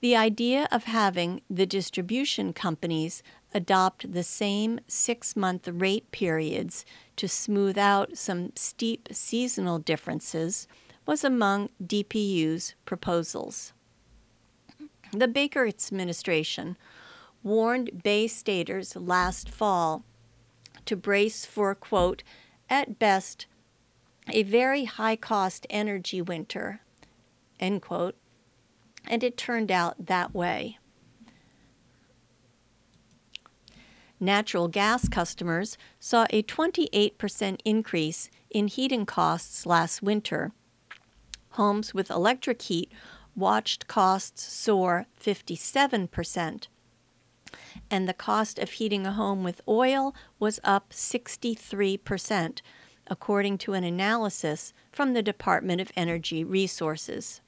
The 0.00 0.14
idea 0.14 0.68
of 0.70 0.84
having 0.84 1.40
the 1.48 1.66
distribution 1.66 2.52
companies 2.52 3.22
adopt 3.54 4.12
the 4.12 4.22
same 4.22 4.80
six 4.86 5.34
month 5.34 5.66
rate 5.68 6.10
periods 6.10 6.84
to 7.16 7.28
smooth 7.28 7.78
out 7.78 8.18
some 8.18 8.52
steep 8.56 9.08
seasonal 9.12 9.78
differences 9.78 10.68
was 11.06 11.24
among 11.24 11.70
DPU's 11.82 12.74
proposals. 12.84 13.72
The 15.12 15.28
Baker 15.28 15.66
administration 15.66 16.76
warned 17.42 18.02
Bay 18.02 18.26
Staters 18.26 18.96
last 18.96 19.48
fall 19.48 20.04
to 20.84 20.96
brace 20.96 21.46
for, 21.46 21.74
quote, 21.74 22.22
at 22.68 22.98
best, 22.98 23.46
a 24.28 24.42
very 24.42 24.84
high 24.84 25.16
cost 25.16 25.66
energy 25.70 26.20
winter, 26.20 26.80
end 27.60 27.82
quote, 27.82 28.16
and 29.06 29.22
it 29.22 29.36
turned 29.36 29.70
out 29.70 30.06
that 30.06 30.34
way. 30.34 30.78
Natural 34.18 34.66
gas 34.68 35.08
customers 35.08 35.76
saw 36.00 36.26
a 36.30 36.42
28% 36.42 37.60
increase 37.64 38.30
in 38.50 38.68
heating 38.68 39.04
costs 39.04 39.66
last 39.66 40.02
winter. 40.02 40.52
Homes 41.50 41.92
with 41.92 42.10
electric 42.10 42.62
heat 42.62 42.90
watched 43.34 43.86
costs 43.86 44.42
soar 44.42 45.04
57%, 45.20 46.68
and 47.90 48.08
the 48.08 48.14
cost 48.14 48.58
of 48.58 48.70
heating 48.70 49.06
a 49.06 49.12
home 49.12 49.44
with 49.44 49.60
oil 49.68 50.14
was 50.38 50.60
up 50.64 50.90
63%, 50.90 52.60
according 53.06 53.58
to 53.58 53.74
an 53.74 53.84
analysis 53.84 54.72
from 54.90 55.12
the 55.12 55.22
Department 55.22 55.82
of 55.82 55.92
Energy 55.94 56.42
Resources. 56.42 57.42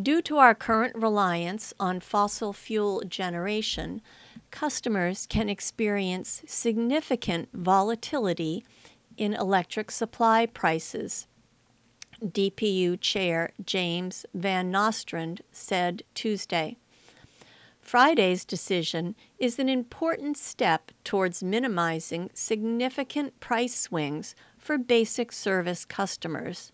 Due 0.00 0.22
to 0.22 0.38
our 0.38 0.54
current 0.54 0.94
reliance 0.96 1.74
on 1.78 2.00
fossil 2.00 2.54
fuel 2.54 3.02
generation, 3.06 4.00
customers 4.50 5.26
can 5.26 5.50
experience 5.50 6.42
significant 6.46 7.50
volatility 7.52 8.64
in 9.18 9.34
electric 9.34 9.90
supply 9.90 10.46
prices. 10.46 11.26
DPU 12.24 12.98
Chair 13.02 13.50
James 13.66 14.24
Van 14.32 14.70
Nostrand 14.70 15.42
said 15.52 16.02
Tuesday. 16.14 16.78
Friday's 17.82 18.46
decision 18.46 19.14
is 19.38 19.58
an 19.58 19.68
important 19.68 20.38
step 20.38 20.92
towards 21.04 21.42
minimizing 21.42 22.30
significant 22.32 23.40
price 23.40 23.74
swings 23.74 24.34
for 24.56 24.78
basic 24.78 25.32
service 25.32 25.84
customers 25.84 26.72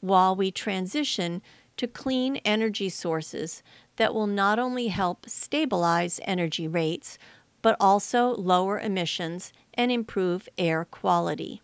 while 0.00 0.36
we 0.36 0.50
transition 0.50 1.40
to 1.76 1.86
clean 1.86 2.36
energy 2.44 2.88
sources 2.88 3.62
that 3.96 4.14
will 4.14 4.26
not 4.26 4.58
only 4.58 4.88
help 4.88 5.28
stabilize 5.28 6.20
energy 6.24 6.68
rates, 6.68 7.18
but 7.62 7.76
also 7.80 8.34
lower 8.34 8.78
emissions 8.78 9.52
and 9.74 9.90
improve 9.90 10.48
air 10.58 10.84
quality. 10.84 11.62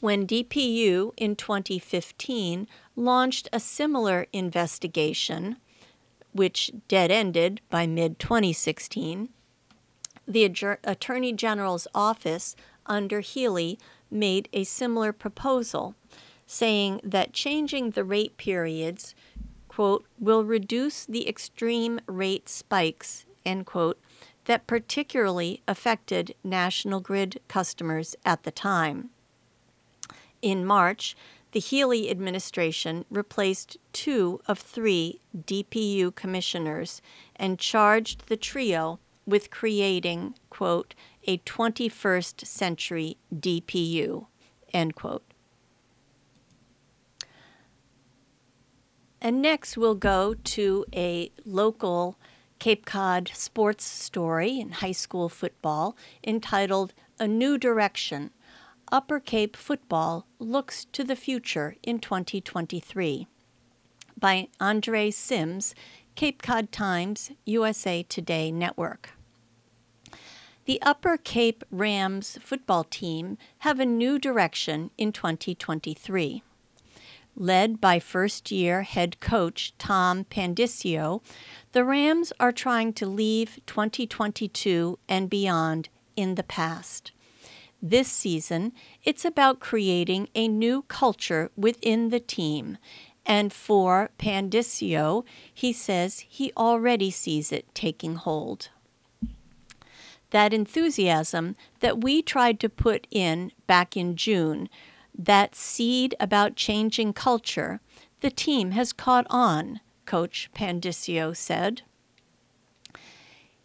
When 0.00 0.26
DPU 0.26 1.12
in 1.16 1.36
2015 1.36 2.68
launched 2.96 3.48
a 3.52 3.60
similar 3.60 4.26
investigation, 4.32 5.56
which 6.32 6.72
dead 6.88 7.10
ended 7.10 7.60
by 7.70 7.86
mid 7.86 8.18
2016, 8.18 9.30
the 10.26 10.44
Attorney 10.84 11.32
General's 11.32 11.86
office 11.94 12.56
under 12.86 13.20
Healey 13.20 13.78
made 14.10 14.48
a 14.52 14.64
similar 14.64 15.12
proposal 15.12 15.94
saying 16.46 17.00
that 17.02 17.32
changing 17.32 17.90
the 17.90 18.04
rate 18.04 18.36
periods, 18.36 19.14
quote, 19.68 20.04
will 20.18 20.44
reduce 20.44 21.04
the 21.04 21.28
extreme 21.28 22.00
rate 22.06 22.48
spikes, 22.48 23.26
end 23.44 23.66
quote, 23.66 23.98
that 24.44 24.66
particularly 24.66 25.62
affected 25.66 26.34
National 26.44 27.00
Grid 27.00 27.40
customers 27.48 28.14
at 28.24 28.42
the 28.42 28.50
time. 28.50 29.10
In 30.42 30.64
March, 30.66 31.16
the 31.52 31.60
Healey 31.60 32.10
administration 32.10 33.04
replaced 33.10 33.78
two 33.92 34.40
of 34.46 34.58
three 34.58 35.20
DPU 35.36 36.14
commissioners 36.14 37.00
and 37.36 37.58
charged 37.58 38.28
the 38.28 38.36
trio 38.36 38.98
with 39.26 39.50
creating, 39.50 40.34
quote, 40.50 40.94
a 41.26 41.38
21st 41.38 42.46
century 42.46 43.16
DPU, 43.34 44.26
end 44.72 44.94
quote. 44.94 45.22
And 49.24 49.40
next, 49.40 49.78
we'll 49.78 49.94
go 49.94 50.34
to 50.34 50.84
a 50.94 51.32
local 51.46 52.18
Cape 52.58 52.84
Cod 52.84 53.30
sports 53.32 53.82
story 53.82 54.60
in 54.60 54.72
high 54.72 54.92
school 54.92 55.30
football 55.30 55.96
entitled 56.22 56.92
A 57.18 57.26
New 57.26 57.56
Direction 57.56 58.32
Upper 58.92 59.18
Cape 59.20 59.56
Football 59.56 60.26
Looks 60.38 60.84
to 60.92 61.02
the 61.02 61.16
Future 61.16 61.76
in 61.82 62.00
2023 62.00 63.26
by 64.20 64.48
Andre 64.60 65.10
Sims, 65.10 65.74
Cape 66.16 66.42
Cod 66.42 66.70
Times, 66.70 67.30
USA 67.46 68.02
Today 68.02 68.52
Network. 68.52 69.12
The 70.66 70.82
Upper 70.82 71.16
Cape 71.16 71.64
Rams 71.70 72.36
football 72.42 72.84
team 72.84 73.38
have 73.60 73.80
a 73.80 73.86
new 73.86 74.18
direction 74.18 74.90
in 74.98 75.12
2023 75.12 76.42
led 77.36 77.80
by 77.80 77.98
first 77.98 78.50
year 78.50 78.82
head 78.82 79.20
coach 79.20 79.72
Tom 79.78 80.24
Pandisio, 80.24 81.22
the 81.72 81.84
Rams 81.84 82.32
are 82.38 82.52
trying 82.52 82.92
to 82.94 83.06
leave 83.06 83.60
2022 83.66 84.98
and 85.08 85.28
beyond 85.28 85.88
in 86.16 86.34
the 86.34 86.42
past. 86.42 87.12
This 87.82 88.08
season, 88.08 88.72
it's 89.02 89.24
about 89.24 89.60
creating 89.60 90.28
a 90.34 90.48
new 90.48 90.82
culture 90.82 91.50
within 91.56 92.08
the 92.08 92.20
team. 92.20 92.78
And 93.26 93.52
for 93.52 94.10
Pandisio, 94.18 95.24
he 95.52 95.72
says 95.72 96.20
he 96.20 96.52
already 96.56 97.10
sees 97.10 97.52
it 97.52 97.74
taking 97.74 98.16
hold. 98.16 98.68
That 100.30 100.52
enthusiasm 100.52 101.56
that 101.80 102.02
we 102.02 102.22
tried 102.22 102.58
to 102.60 102.68
put 102.68 103.06
in 103.10 103.52
back 103.66 103.96
in 103.96 104.16
June, 104.16 104.68
that 105.16 105.54
seed 105.54 106.14
about 106.18 106.56
changing 106.56 107.12
culture, 107.12 107.80
the 108.20 108.30
team 108.30 108.72
has 108.72 108.92
caught 108.92 109.26
on, 109.30 109.80
Coach 110.06 110.50
Pandisio 110.54 111.36
said. 111.36 111.82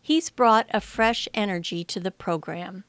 He's 0.02 0.30
brought 0.30 0.68
a 0.72 0.82
fresh 0.82 1.28
energy 1.34 1.84
to 1.86 2.00
the 2.00 2.12
program. 2.12 2.84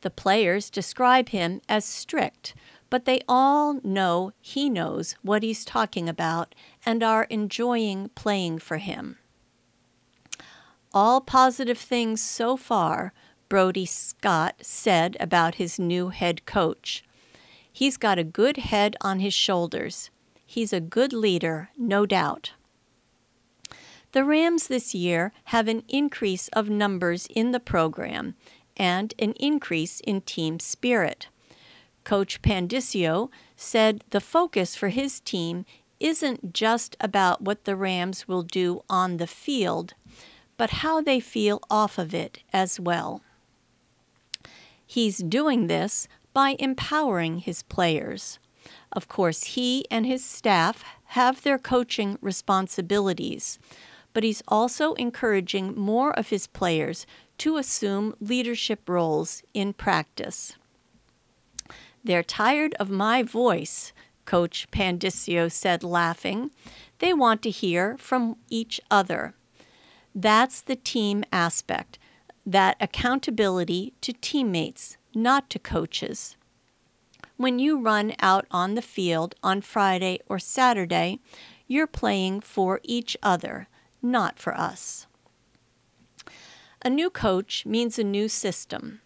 The 0.00 0.10
players 0.10 0.70
describe 0.70 1.30
him 1.30 1.60
as 1.68 1.84
strict, 1.84 2.54
but 2.90 3.04
they 3.04 3.20
all 3.28 3.80
know 3.82 4.32
he 4.40 4.68
knows 4.68 5.16
what 5.22 5.42
he's 5.42 5.64
talking 5.64 6.08
about 6.08 6.54
and 6.84 7.02
are 7.02 7.24
enjoying 7.24 8.10
playing 8.14 8.58
for 8.58 8.78
him. 8.78 9.18
All 10.92 11.20
positive 11.20 11.78
things 11.78 12.20
so 12.20 12.56
far, 12.56 13.12
Brody 13.48 13.86
Scott 13.86 14.56
said 14.60 15.16
about 15.18 15.56
his 15.56 15.78
new 15.78 16.10
head 16.10 16.44
coach. 16.44 17.02
He's 17.74 17.96
got 17.96 18.20
a 18.20 18.24
good 18.24 18.56
head 18.58 18.96
on 19.00 19.18
his 19.18 19.34
shoulders. 19.34 20.10
He's 20.46 20.72
a 20.72 20.78
good 20.78 21.12
leader, 21.12 21.70
no 21.76 22.06
doubt. 22.06 22.52
The 24.12 24.22
Rams 24.22 24.68
this 24.68 24.94
year 24.94 25.32
have 25.46 25.66
an 25.66 25.82
increase 25.88 26.46
of 26.52 26.70
numbers 26.70 27.26
in 27.26 27.50
the 27.50 27.58
program 27.58 28.36
and 28.76 29.12
an 29.18 29.32
increase 29.32 29.98
in 29.98 30.20
team 30.20 30.60
spirit. 30.60 31.26
Coach 32.04 32.42
Pandisio 32.42 33.30
said 33.56 34.04
the 34.10 34.20
focus 34.20 34.76
for 34.76 34.90
his 34.90 35.18
team 35.18 35.66
isn't 35.98 36.52
just 36.52 36.96
about 37.00 37.42
what 37.42 37.64
the 37.64 37.74
Rams 37.74 38.28
will 38.28 38.44
do 38.44 38.84
on 38.88 39.16
the 39.16 39.26
field, 39.26 39.94
but 40.56 40.70
how 40.70 41.00
they 41.00 41.18
feel 41.18 41.60
off 41.68 41.98
of 41.98 42.14
it 42.14 42.44
as 42.52 42.78
well. 42.78 43.20
He's 44.86 45.18
doing 45.18 45.66
this 45.66 46.06
by 46.34 46.56
empowering 46.58 47.38
his 47.38 47.62
players. 47.62 48.38
Of 48.92 49.08
course, 49.08 49.44
he 49.44 49.86
and 49.90 50.04
his 50.04 50.24
staff 50.24 50.84
have 51.06 51.42
their 51.42 51.58
coaching 51.58 52.18
responsibilities, 52.20 53.58
but 54.12 54.24
he's 54.24 54.42
also 54.46 54.94
encouraging 54.94 55.74
more 55.74 56.12
of 56.18 56.28
his 56.28 56.46
players 56.46 57.06
to 57.38 57.56
assume 57.56 58.14
leadership 58.20 58.88
roles 58.88 59.42
in 59.54 59.72
practice. 59.72 60.56
They're 62.02 62.22
tired 62.22 62.74
of 62.74 62.90
my 62.90 63.22
voice, 63.22 63.92
Coach 64.24 64.68
Pandisio 64.70 65.50
said, 65.50 65.82
laughing. 65.82 66.50
They 66.98 67.12
want 67.12 67.42
to 67.42 67.50
hear 67.50 67.96
from 67.98 68.36
each 68.50 68.80
other. 68.90 69.34
That's 70.14 70.60
the 70.60 70.76
team 70.76 71.24
aspect, 71.32 71.98
that 72.46 72.76
accountability 72.80 73.94
to 74.02 74.12
teammates, 74.12 74.96
not 75.14 75.50
to 75.50 75.58
coaches. 75.58 76.36
When 77.36 77.58
you 77.58 77.80
run 77.80 78.14
out 78.20 78.46
on 78.50 78.74
the 78.74 78.82
field 78.82 79.34
on 79.42 79.60
Friday 79.60 80.20
or 80.28 80.38
Saturday, 80.38 81.20
you're 81.66 81.86
playing 81.86 82.40
for 82.40 82.80
each 82.82 83.16
other, 83.22 83.68
not 84.02 84.38
for 84.38 84.54
us. 84.56 85.06
A 86.82 86.90
new 86.90 87.10
coach 87.10 87.64
means 87.64 87.98
a 87.98 88.04
new 88.04 88.28
system. 88.28 89.00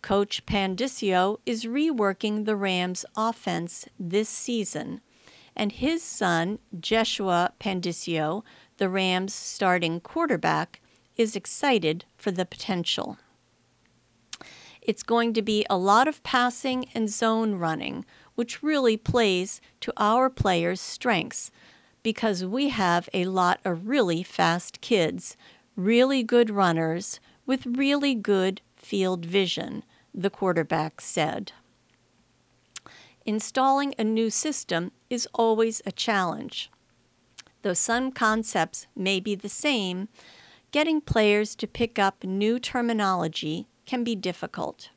Coach 0.00 0.46
Pandisio 0.46 1.38
is 1.44 1.64
reworking 1.64 2.44
the 2.44 2.56
Rams' 2.56 3.04
offense 3.16 3.86
this 3.98 4.28
season, 4.28 5.00
and 5.54 5.72
his 5.72 6.02
son, 6.02 6.58
Jeshua 6.78 7.52
Pandisio, 7.60 8.42
the 8.78 8.88
Rams' 8.88 9.34
starting 9.34 10.00
quarterback, 10.00 10.80
is 11.16 11.36
excited 11.36 12.06
for 12.16 12.30
the 12.30 12.46
potential. 12.46 13.18
It's 14.82 15.02
going 15.02 15.34
to 15.34 15.42
be 15.42 15.66
a 15.68 15.76
lot 15.76 16.08
of 16.08 16.22
passing 16.22 16.86
and 16.94 17.08
zone 17.10 17.56
running, 17.56 18.04
which 18.34 18.62
really 18.62 18.96
plays 18.96 19.60
to 19.80 19.92
our 19.96 20.30
players' 20.30 20.80
strengths 20.80 21.50
because 22.02 22.44
we 22.44 22.70
have 22.70 23.08
a 23.12 23.26
lot 23.26 23.60
of 23.64 23.88
really 23.88 24.22
fast 24.22 24.80
kids, 24.80 25.36
really 25.76 26.22
good 26.22 26.50
runners 26.50 27.20
with 27.44 27.66
really 27.66 28.14
good 28.14 28.62
field 28.76 29.24
vision, 29.26 29.84
the 30.14 30.30
quarterback 30.30 31.00
said. 31.00 31.52
Installing 33.26 33.94
a 33.98 34.04
new 34.04 34.30
system 34.30 34.92
is 35.10 35.28
always 35.34 35.82
a 35.84 35.92
challenge. 35.92 36.70
Though 37.62 37.74
some 37.74 38.10
concepts 38.12 38.86
may 38.96 39.20
be 39.20 39.34
the 39.34 39.50
same, 39.50 40.08
getting 40.70 41.02
players 41.02 41.54
to 41.56 41.66
pick 41.66 41.98
up 41.98 42.24
new 42.24 42.58
terminology 42.58 43.68
can 43.90 44.04
be 44.04 44.14
difficult. 44.14 44.90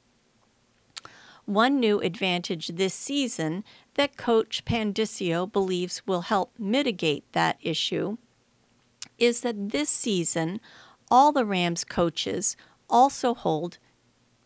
One 1.45 1.79
new 1.79 1.99
advantage 1.99 2.67
this 2.67 2.93
season 2.93 3.63
that 3.95 4.17
Coach 4.17 4.65
Pandisio 4.65 5.51
believes 5.51 6.03
will 6.05 6.21
help 6.21 6.51
mitigate 6.59 7.25
that 7.31 7.57
issue 7.59 8.17
is 9.17 9.41
that 9.41 9.71
this 9.71 9.89
season 9.89 10.61
all 11.09 11.31
the 11.31 11.43
Rams 11.43 11.83
coaches 11.83 12.55
also 12.87 13.33
hold 13.33 13.79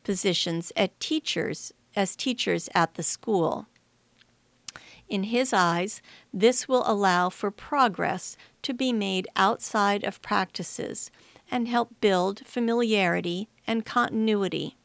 positions 0.05 0.71
at 0.77 0.97
teachers 1.01 1.73
as 1.93 2.15
teachers 2.15 2.69
at 2.73 2.93
the 2.93 3.03
school. 3.03 3.67
In 5.09 5.23
his 5.23 5.51
eyes, 5.51 6.01
this 6.33 6.69
will 6.69 6.83
allow 6.85 7.29
for 7.29 7.51
progress 7.51 8.37
to 8.61 8.73
be 8.73 8.93
made 8.93 9.27
outside 9.35 10.05
of 10.05 10.21
practices 10.21 11.11
and 11.49 11.67
help 11.67 11.89
build 12.01 12.45
familiarity 12.45 13.47
and 13.65 13.85
continuity. 13.85 14.77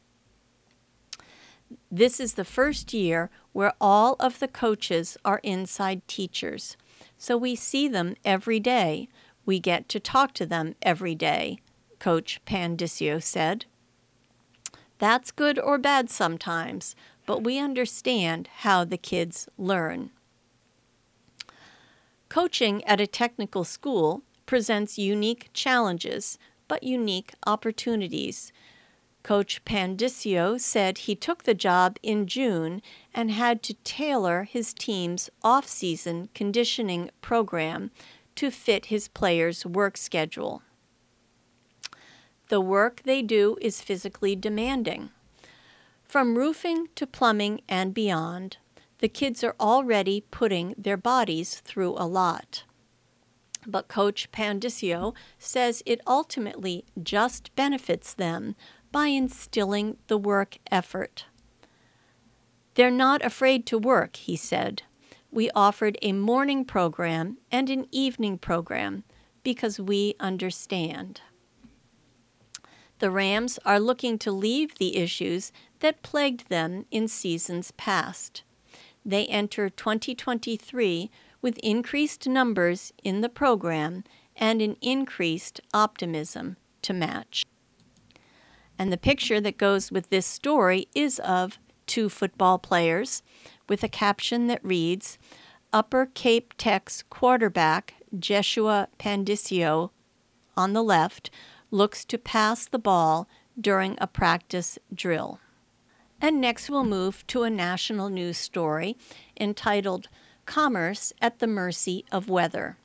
This 1.91 2.19
is 2.19 2.33
the 2.33 2.45
first 2.45 2.93
year 2.93 3.29
where 3.51 3.73
all 3.79 4.15
of 4.19 4.39
the 4.39 4.47
coaches 4.47 5.17
are 5.23 5.39
inside 5.43 6.07
teachers, 6.07 6.75
so 7.17 7.37
we 7.37 7.55
see 7.55 7.87
them 7.87 8.15
every 8.25 8.59
day. 8.59 9.09
We 9.45 9.59
get 9.59 9.89
to 9.89 9.99
talk 9.99 10.33
to 10.35 10.45
them 10.45 10.75
every 10.81 11.15
day, 11.15 11.59
Coach 11.99 12.41
Pandisio 12.45 13.21
said. 13.21 13.65
That's 14.99 15.31
good 15.31 15.59
or 15.59 15.77
bad 15.77 16.09
sometimes, 16.09 16.95
but 17.25 17.43
we 17.43 17.59
understand 17.59 18.49
how 18.57 18.85
the 18.85 18.97
kids 18.97 19.49
learn. 19.57 20.11
Coaching 22.29 22.83
at 22.85 23.01
a 23.01 23.07
technical 23.07 23.63
school 23.63 24.23
presents 24.45 24.97
unique 24.97 25.49
challenges, 25.53 26.37
but 26.73 26.81
unique 26.81 27.33
opportunities 27.45 28.51
Coach 29.21 29.63
Pandisio 29.63 30.59
said 30.59 30.97
he 30.97 31.15
took 31.15 31.43
the 31.43 31.53
job 31.53 31.97
in 32.01 32.25
June 32.25 32.81
and 33.13 33.29
had 33.29 33.61
to 33.61 33.75
tailor 33.83 34.45
his 34.45 34.73
team's 34.73 35.29
off 35.43 35.67
season 35.67 36.29
conditioning 36.33 37.11
program 37.21 37.91
to 38.35 38.49
fit 38.49 38.87
his 38.87 39.07
players' 39.07 39.67
work 39.67 39.97
schedule. 39.97 40.63
The 42.49 42.59
work 42.59 43.03
they 43.03 43.21
do 43.21 43.55
is 43.61 43.79
physically 43.79 44.35
demanding. 44.35 45.11
From 46.03 46.39
roofing 46.39 46.87
to 46.95 47.05
plumbing 47.05 47.61
and 47.69 47.93
beyond, 47.93 48.57
the 48.97 49.09
kids 49.09 49.43
are 49.43 49.55
already 49.59 50.21
putting 50.31 50.73
their 50.75 50.97
bodies 50.97 51.61
through 51.63 51.93
a 51.99 52.07
lot. 52.07 52.63
But 53.65 53.87
Coach 53.87 54.31
Pandisio 54.31 55.13
says 55.37 55.83
it 55.85 56.01
ultimately 56.05 56.85
just 57.01 57.55
benefits 57.55 58.13
them 58.13 58.55
by 58.91 59.07
instilling 59.07 59.97
the 60.07 60.17
work 60.17 60.57
effort. 60.71 61.25
They're 62.75 62.91
not 62.91 63.23
afraid 63.23 63.65
to 63.67 63.77
work, 63.77 64.15
he 64.15 64.35
said. 64.35 64.83
We 65.31 65.49
offered 65.51 65.97
a 66.01 66.13
morning 66.13 66.65
program 66.65 67.37
and 67.51 67.69
an 67.69 67.87
evening 67.91 68.37
program 68.37 69.03
because 69.43 69.79
we 69.79 70.15
understand. 70.19 71.21
The 72.99 73.11
Rams 73.11 73.59
are 73.65 73.79
looking 73.79 74.17
to 74.19 74.31
leave 74.31 74.75
the 74.75 74.95
issues 74.97 75.51
that 75.79 76.03
plagued 76.03 76.49
them 76.49 76.85
in 76.89 77.07
seasons 77.07 77.71
past. 77.71 78.43
They 79.05 79.25
enter 79.25 79.69
2023 79.69 81.11
with 81.43 81.59
increased 81.59 82.27
numbers 82.27 82.91
in 83.03 83.21
the 83.21 83.29
program 83.29 84.03
and 84.35 84.59
an 84.61 84.75
increased 84.81 85.61
optimism 85.73 86.57
to 86.81 86.93
match. 86.93 87.45
And 88.79 88.91
the 88.91 88.97
picture 88.97 89.39
that 89.39 89.57
goes 89.57 89.91
with 89.91 90.09
this 90.09 90.25
story 90.25 90.87
is 90.95 91.19
of 91.19 91.59
two 91.85 92.09
football 92.09 92.57
players 92.57 93.21
with 93.69 93.83
a 93.83 93.89
caption 93.89 94.47
that 94.47 94.65
reads 94.65 95.19
Upper 95.71 96.07
Cape 96.07 96.53
Tech's 96.57 97.03
quarterback, 97.09 97.95
Jeshua 98.17 98.87
Pandisio, 98.97 99.91
on 100.55 100.73
the 100.73 100.83
left, 100.83 101.29
looks 101.71 102.05
to 102.05 102.17
pass 102.17 102.65
the 102.65 102.79
ball 102.79 103.27
during 103.59 103.97
a 103.99 104.07
practice 104.07 104.79
drill. 104.93 105.39
And 106.21 106.39
next, 106.39 106.69
we'll 106.69 106.85
move 106.85 107.27
to 107.27 107.43
a 107.43 107.49
national 107.49 108.09
news 108.09 108.37
story 108.37 108.95
entitled 109.39 110.07
Commerce 110.45 111.13
at 111.21 111.39
the 111.39 111.47
Mercy 111.47 112.05
of 112.11 112.29
Weather. 112.29 112.77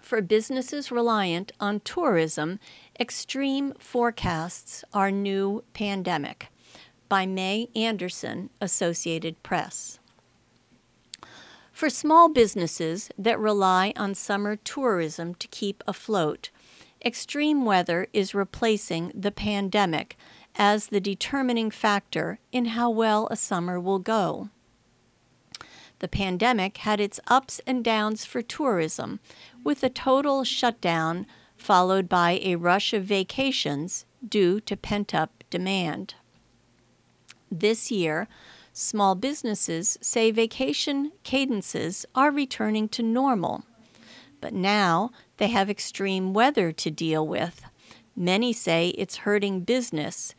For 0.00 0.22
businesses 0.22 0.90
reliant 0.90 1.52
on 1.60 1.80
tourism, 1.80 2.60
extreme 2.98 3.74
forecasts 3.78 4.84
are 4.94 5.10
new 5.10 5.64
pandemic. 5.74 6.48
By 7.08 7.26
Mae 7.26 7.68
Anderson, 7.74 8.50
Associated 8.60 9.42
Press. 9.42 9.98
For 11.72 11.90
small 11.90 12.28
businesses 12.28 13.10
that 13.18 13.38
rely 13.38 13.92
on 13.96 14.14
summer 14.14 14.56
tourism 14.56 15.34
to 15.34 15.48
keep 15.48 15.84
afloat, 15.86 16.50
extreme 17.04 17.64
weather 17.64 18.08
is 18.12 18.34
replacing 18.34 19.12
the 19.14 19.30
pandemic 19.30 20.16
as 20.56 20.88
the 20.88 21.00
determining 21.00 21.70
factor 21.70 22.40
in 22.50 22.66
how 22.66 22.90
well 22.90 23.28
a 23.30 23.36
summer 23.36 23.78
will 23.78 24.00
go. 24.00 24.48
The 26.00 26.08
pandemic 26.08 26.78
had 26.78 27.00
its 27.00 27.20
ups 27.26 27.60
and 27.66 27.84
downs 27.84 28.24
for 28.24 28.42
tourism, 28.42 29.20
with 29.64 29.82
a 29.82 29.88
total 29.88 30.44
shutdown 30.44 31.26
followed 31.56 32.08
by 32.08 32.40
a 32.42 32.56
rush 32.56 32.92
of 32.92 33.04
vacations 33.04 34.04
due 34.26 34.60
to 34.60 34.76
pent 34.76 35.14
up 35.14 35.44
demand. 35.50 36.14
This 37.50 37.90
year, 37.90 38.28
small 38.72 39.14
businesses 39.14 39.98
say 40.00 40.30
vacation 40.30 41.12
cadences 41.24 42.06
are 42.14 42.30
returning 42.30 42.88
to 42.90 43.02
normal. 43.02 43.64
But 44.40 44.52
now 44.52 45.10
they 45.38 45.48
have 45.48 45.68
extreme 45.68 46.32
weather 46.32 46.70
to 46.70 46.90
deal 46.90 47.26
with. 47.26 47.62
Many 48.14 48.52
say 48.52 48.90
it's 48.90 49.18
hurting 49.18 49.62
business 49.62 50.34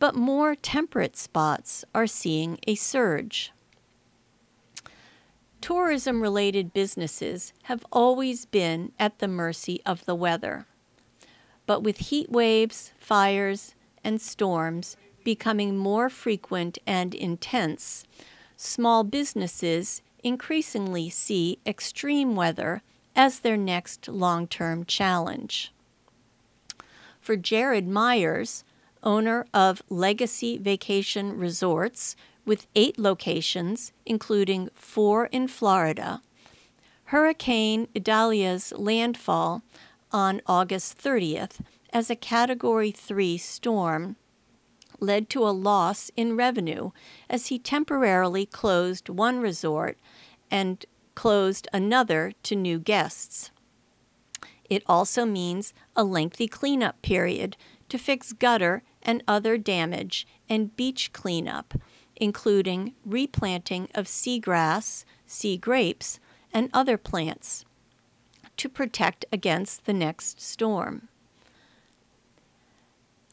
but 0.00 0.16
more 0.16 0.54
temperate 0.56 1.16
spots 1.16 1.84
are 1.94 2.08
seeing 2.08 2.58
a 2.66 2.74
surge. 2.74 3.52
Tourism 5.60 6.22
related 6.22 6.72
businesses 6.72 7.52
have 7.64 7.84
always 7.92 8.46
been 8.46 8.92
at 8.98 9.18
the 9.18 9.28
mercy 9.28 9.80
of 9.84 10.04
the 10.06 10.14
weather. 10.14 10.66
But 11.66 11.82
with 11.82 11.98
heat 11.98 12.30
waves, 12.30 12.92
fires, 12.98 13.74
and 14.02 14.20
storms 14.20 14.96
becoming 15.22 15.76
more 15.76 16.08
frequent 16.08 16.78
and 16.86 17.14
intense, 17.14 18.04
small 18.56 19.04
businesses 19.04 20.00
increasingly 20.24 21.10
see 21.10 21.58
extreme 21.66 22.34
weather 22.34 22.82
as 23.14 23.40
their 23.40 23.56
next 23.56 24.08
long 24.08 24.46
term 24.46 24.84
challenge. 24.84 25.72
For 27.20 27.36
Jared 27.36 27.86
Myers, 27.86 28.64
owner 29.02 29.46
of 29.52 29.82
Legacy 29.90 30.56
Vacation 30.56 31.36
Resorts 31.36 32.16
with 32.50 32.66
eight 32.74 32.98
locations, 32.98 33.92
including 34.04 34.68
four 34.74 35.26
in 35.26 35.46
Florida. 35.46 36.20
Hurricane 37.04 37.86
Idalia's 37.94 38.72
landfall 38.76 39.62
on 40.10 40.42
August 40.48 40.98
30th 40.98 41.60
as 41.92 42.10
a 42.10 42.16
Category 42.16 42.90
3 42.90 43.38
storm 43.38 44.16
led 44.98 45.30
to 45.30 45.46
a 45.46 45.54
loss 45.54 46.10
in 46.16 46.36
revenue 46.36 46.90
as 47.28 47.46
he 47.46 47.58
temporarily 47.60 48.46
closed 48.46 49.08
one 49.08 49.38
resort 49.38 49.96
and 50.50 50.86
closed 51.14 51.68
another 51.72 52.32
to 52.42 52.56
new 52.56 52.80
guests. 52.80 53.52
It 54.68 54.82
also 54.88 55.24
means 55.24 55.72
a 55.94 56.02
lengthy 56.02 56.48
cleanup 56.48 57.00
period 57.00 57.56
to 57.90 57.96
fix 57.96 58.32
gutter 58.32 58.82
and 59.04 59.22
other 59.28 59.56
damage 59.56 60.26
and 60.48 60.74
beach 60.74 61.12
cleanup, 61.12 61.74
including 62.20 62.94
replanting 63.04 63.88
of 63.94 64.06
seagrass, 64.06 65.04
sea 65.26 65.56
grapes, 65.56 66.20
and 66.52 66.70
other 66.72 66.96
plants 66.96 67.64
to 68.56 68.68
protect 68.68 69.24
against 69.32 69.86
the 69.86 69.92
next 69.92 70.40
storm. 70.40 71.08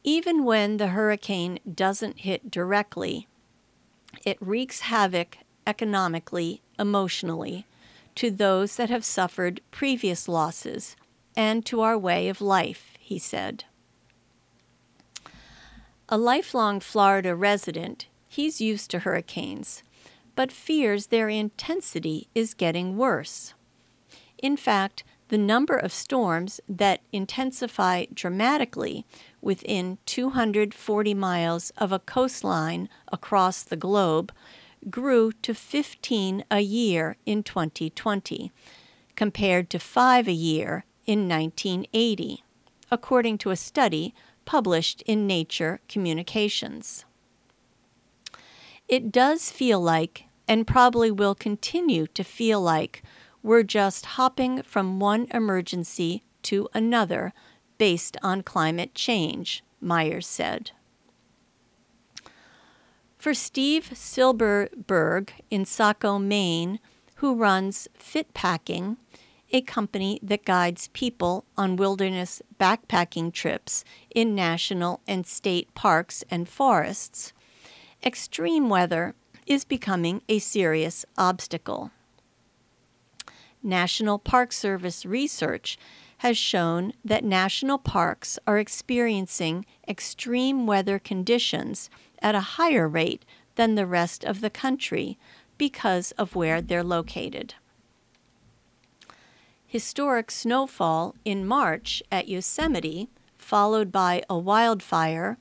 Even 0.03 0.45
when 0.45 0.77
the 0.77 0.87
hurricane 0.87 1.59
doesn't 1.75 2.19
hit 2.19 2.49
directly, 2.49 3.27
it 4.23 4.37
wreaks 4.39 4.81
havoc 4.81 5.37
economically, 5.65 6.61
emotionally, 6.79 7.65
to 8.15 8.31
those 8.31 8.77
that 8.77 8.89
have 8.89 9.03
suffered 9.03 9.59
previous 9.69 10.29
losses 10.29 10.95
and 11.35 11.65
to 11.65 11.81
our 11.81 11.97
way 11.97 12.29
of 12.29 12.39
life, 12.39 12.93
he 12.97 13.19
said. 13.19 13.65
A 16.09 16.17
lifelong 16.17 16.79
Florida 16.79 17.35
resident, 17.35 18.07
he's 18.37 18.61
used 18.61 18.91
to 18.91 18.99
hurricanes, 18.99 19.81
but 20.35 20.51
fears 20.51 21.07
their 21.07 21.27
intensity 21.27 22.27
is 22.35 22.53
getting 22.53 22.95
worse. 22.95 23.55
In 24.37 24.55
fact, 24.55 25.03
the 25.29 25.39
number 25.39 25.75
of 25.75 25.91
storms 25.91 26.61
that 26.69 27.01
intensify 27.11 28.05
dramatically 28.13 29.07
within 29.41 29.97
240 30.05 31.13
miles 31.15 31.71
of 31.79 31.91
a 31.91 31.97
coastline 31.97 32.87
across 33.11 33.63
the 33.63 33.75
globe 33.75 34.31
grew 34.87 35.31
to 35.41 35.55
15 35.55 36.45
a 36.51 36.59
year 36.59 37.17
in 37.25 37.41
2020, 37.41 38.51
compared 39.15 39.67
to 39.71 39.79
5 39.79 40.27
a 40.27 40.31
year 40.31 40.85
in 41.07 41.27
1980, 41.27 42.43
according 42.91 43.39
to 43.39 43.49
a 43.49 43.55
study 43.55 44.13
published 44.45 45.01
in 45.07 45.25
Nature 45.25 45.79
Communications. 45.89 47.03
It 48.87 49.11
does 49.11 49.49
feel 49.51 49.81
like, 49.81 50.25
and 50.47 50.65
probably 50.65 51.11
will 51.11 51.35
continue 51.35 52.07
to 52.07 52.23
feel 52.23 52.61
like, 52.61 53.03
we're 53.43 53.63
just 53.63 54.05
hopping 54.17 54.63
from 54.63 54.99
one 54.99 55.27
emergency 55.33 56.23
to 56.43 56.69
another 56.73 57.33
based 57.77 58.17
on 58.23 58.43
climate 58.43 58.95
change, 58.95 59.63
Myers 59.81 60.25
said. 60.25 60.71
For 63.17 63.33
Steve 63.33 63.91
Silberberg 63.93 65.31
in 65.49 65.65
Saco, 65.65 66.17
Maine, 66.17 66.79
who 67.15 67.35
runs 67.35 67.87
Fitpacking, 67.99 68.97
a 69.51 69.61
company 69.61 70.19
that 70.21 70.45
guides 70.45 70.89
people 70.89 71.45
on 71.57 71.75
wilderness 71.75 72.41
backpacking 72.59 73.33
trips 73.33 73.83
in 74.13 74.35
national 74.35 75.01
and 75.07 75.25
state 75.25 75.73
parks 75.73 76.23
and 76.29 76.47
forests, 76.47 77.33
extreme 78.03 78.69
weather 78.69 79.15
is 79.45 79.63
becoming 79.63 80.21
a 80.27 80.39
serious 80.39 81.05
obstacle. 81.17 81.91
National 83.63 84.19
Park 84.19 84.51
Service 84.51 85.05
research 85.05 85.77
has 86.19 86.37
shown 86.37 86.93
that 87.03 87.23
national 87.23 87.77
parks 87.77 88.39
are 88.47 88.57
experiencing 88.57 89.65
extreme 89.87 90.65
weather 90.65 90.99
conditions 90.99 91.89
at 92.21 92.35
a 92.35 92.57
higher 92.57 92.87
rate 92.87 93.23
than 93.55 93.75
the 93.75 93.85
rest 93.85 94.23
of 94.23 94.41
the 94.41 94.49
country 94.49 95.17
because 95.57 96.11
of 96.13 96.35
where 96.35 96.61
they're 96.61 96.83
located 96.83 97.55
historic 99.67 100.31
snowfall 100.31 101.13
in 101.25 101.45
March 101.45 102.01
at 102.09 102.29
Yosemite, 102.29 103.09
followed 103.37 103.91
by 103.91 104.23
a 104.29 104.37
wildfire, 104.37 105.37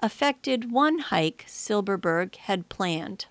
affected 0.00 0.72
one 0.72 0.98
hike 0.98 1.44
Silberberg 1.46 2.36
had 2.36 2.68
planned. 2.68 3.26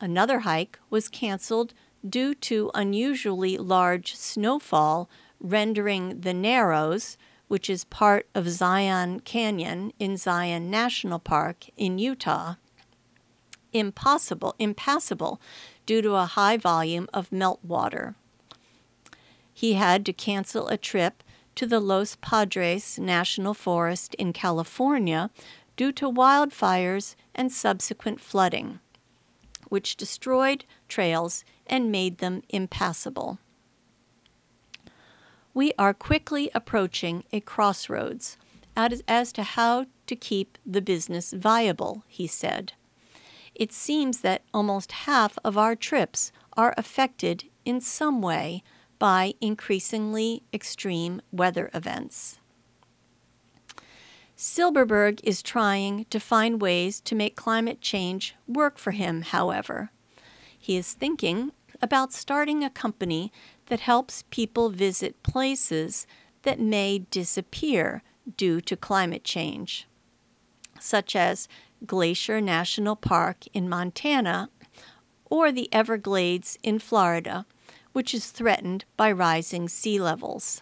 Another 0.00 0.40
hike 0.40 0.78
was 0.90 1.08
canceled 1.08 1.74
due 2.08 2.34
to 2.34 2.70
unusually 2.74 3.56
large 3.58 4.14
snowfall, 4.14 5.08
rendering 5.40 6.20
the 6.20 6.34
Narrows, 6.34 7.18
which 7.48 7.68
is 7.68 7.84
part 7.84 8.28
of 8.34 8.48
Zion 8.48 9.20
Canyon 9.20 9.92
in 9.98 10.16
Zion 10.16 10.70
National 10.70 11.18
Park 11.18 11.66
in 11.76 11.98
Utah, 11.98 12.54
impossible, 13.72 14.54
impassable 14.58 15.40
due 15.84 16.02
to 16.02 16.14
a 16.14 16.26
high 16.26 16.56
volume 16.56 17.08
of 17.12 17.30
meltwater 17.30 18.14
he 19.56 19.72
had 19.72 20.04
to 20.04 20.12
cancel 20.12 20.68
a 20.68 20.76
trip 20.76 21.22
to 21.56 21.66
the 21.66 21.80
Los 21.80 22.16
Padres 22.20 22.98
National 22.98 23.54
Forest 23.54 24.14
in 24.14 24.32
California 24.32 25.30
due 25.76 25.90
to 25.92 26.10
wildfires 26.10 27.16
and 27.34 27.50
subsequent 27.50 28.20
flooding, 28.20 28.78
which 29.68 29.96
destroyed 29.96 30.64
trails 30.88 31.44
and 31.66 31.90
made 31.90 32.18
them 32.18 32.42
impassable. 32.50 33.38
We 35.54 35.72
are 35.78 35.94
quickly 35.94 36.50
approaching 36.54 37.24
a 37.32 37.40
crossroads 37.40 38.36
as 38.76 39.32
to 39.32 39.42
how 39.42 39.86
to 40.06 40.14
keep 40.14 40.58
the 40.66 40.82
business 40.82 41.32
viable, 41.32 42.04
he 42.06 42.26
said. 42.26 42.74
It 43.54 43.72
seems 43.72 44.20
that 44.20 44.42
almost 44.52 44.92
half 44.92 45.38
of 45.42 45.56
our 45.56 45.74
trips 45.74 46.30
are 46.58 46.74
affected 46.76 47.44
in 47.64 47.80
some 47.80 48.20
way 48.20 48.62
by 48.98 49.34
increasingly 49.40 50.42
extreme 50.52 51.20
weather 51.32 51.70
events. 51.74 52.38
Silberberg 54.36 55.20
is 55.24 55.42
trying 55.42 56.04
to 56.10 56.20
find 56.20 56.60
ways 56.60 57.00
to 57.00 57.14
make 57.14 57.36
climate 57.36 57.80
change 57.80 58.34
work 58.46 58.76
for 58.76 58.90
him, 58.90 59.22
however. 59.22 59.90
He 60.58 60.76
is 60.76 60.92
thinking 60.92 61.52
about 61.80 62.12
starting 62.12 62.62
a 62.62 62.70
company 62.70 63.32
that 63.66 63.80
helps 63.80 64.24
people 64.30 64.68
visit 64.68 65.22
places 65.22 66.06
that 66.42 66.60
may 66.60 66.98
disappear 67.10 68.02
due 68.36 68.60
to 68.60 68.76
climate 68.76 69.24
change, 69.24 69.86
such 70.80 71.16
as 71.16 71.48
Glacier 71.86 72.40
National 72.40 72.96
Park 72.96 73.44
in 73.52 73.68
Montana 73.68 74.50
or 75.26 75.50
the 75.50 75.68
Everglades 75.72 76.58
in 76.62 76.78
Florida, 76.78 77.46
which 77.96 78.12
is 78.12 78.30
threatened 78.30 78.84
by 78.98 79.10
rising 79.10 79.70
sea 79.70 79.98
levels. 79.98 80.60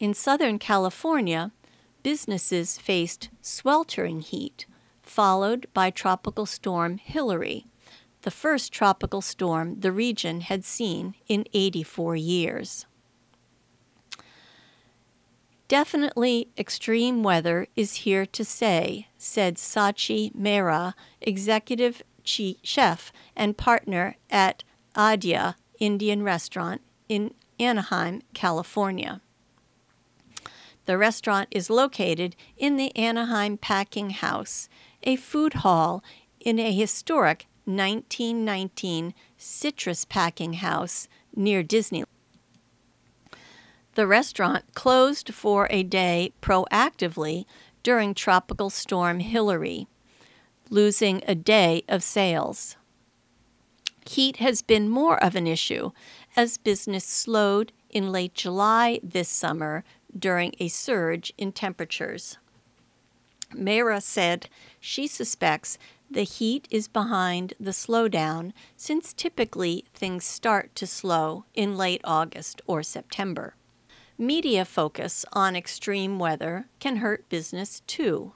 In 0.00 0.12
Southern 0.12 0.58
California, 0.58 1.52
businesses 2.02 2.76
faced 2.76 3.28
sweltering 3.40 4.18
heat, 4.20 4.66
followed 5.00 5.68
by 5.72 5.90
Tropical 5.90 6.44
Storm 6.44 6.98
Hilary, 6.98 7.66
the 8.22 8.32
first 8.32 8.72
tropical 8.72 9.20
storm 9.20 9.78
the 9.78 9.92
region 9.92 10.40
had 10.40 10.64
seen 10.64 11.14
in 11.28 11.44
84 11.52 12.16
years. 12.16 12.84
Definitely 15.68 16.48
extreme 16.58 17.22
weather 17.22 17.68
is 17.76 18.02
here 18.02 18.26
to 18.26 18.44
stay, 18.44 19.06
said 19.16 19.54
Sachi 19.54 20.34
Mehra, 20.34 20.94
executive 21.20 22.02
chef 22.24 23.12
and 23.36 23.56
partner 23.56 24.16
at 24.28 24.64
Adya 24.94 25.54
Indian 25.78 26.22
Restaurant 26.22 26.80
in 27.08 27.34
Anaheim, 27.58 28.22
California. 28.34 29.20
The 30.86 30.98
restaurant 30.98 31.48
is 31.50 31.70
located 31.70 32.34
in 32.56 32.76
the 32.76 32.96
Anaheim 32.96 33.56
Packing 33.56 34.10
House, 34.10 34.68
a 35.02 35.16
food 35.16 35.54
hall 35.54 36.02
in 36.40 36.58
a 36.58 36.72
historic 36.72 37.46
1919 37.64 39.14
citrus 39.36 40.04
packing 40.04 40.54
house 40.54 41.06
near 41.34 41.62
Disney. 41.62 42.04
The 43.94 44.06
restaurant 44.06 44.74
closed 44.74 45.32
for 45.34 45.68
a 45.70 45.82
day 45.82 46.32
proactively 46.42 47.44
during 47.82 48.14
Tropical 48.14 48.70
Storm 48.70 49.20
Hilary, 49.20 49.86
losing 50.70 51.22
a 51.26 51.34
day 51.34 51.82
of 51.88 52.02
sales. 52.02 52.76
Heat 54.06 54.36
has 54.36 54.62
been 54.62 54.88
more 54.88 55.22
of 55.22 55.34
an 55.34 55.46
issue 55.46 55.92
as 56.36 56.58
business 56.58 57.04
slowed 57.04 57.72
in 57.90 58.12
late 58.12 58.34
July 58.34 59.00
this 59.02 59.28
summer 59.28 59.84
during 60.16 60.54
a 60.58 60.68
surge 60.68 61.32
in 61.38 61.52
temperatures. 61.52 62.38
Mehra 63.54 64.02
said 64.02 64.48
she 64.80 65.06
suspects 65.06 65.78
the 66.10 66.22
heat 66.22 66.66
is 66.70 66.88
behind 66.88 67.54
the 67.60 67.70
slowdown 67.70 68.52
since 68.76 69.12
typically 69.12 69.84
things 69.94 70.24
start 70.24 70.74
to 70.76 70.86
slow 70.86 71.44
in 71.54 71.76
late 71.76 72.00
August 72.04 72.60
or 72.66 72.82
September. 72.82 73.54
Media 74.18 74.64
focus 74.64 75.24
on 75.32 75.56
extreme 75.56 76.18
weather 76.18 76.66
can 76.78 76.96
hurt 76.96 77.28
business 77.28 77.80
too. 77.86 78.32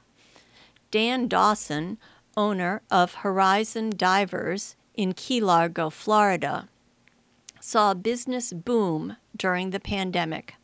Dan 0.91 1.27
Dawson, 1.27 1.99
owner 2.37 2.83
of 2.91 3.15
Horizon 3.17 3.91
Divers 3.97 4.77
in 4.95 5.12
Key 5.12 5.40
Largo, 5.40 5.90
Florida, 5.90 6.68
saw 7.61 7.90
a 7.90 7.97
business 7.97 8.53
boom 8.53 9.16
during 9.36 9.70
the 9.70 9.80
pandemic. 9.80 10.55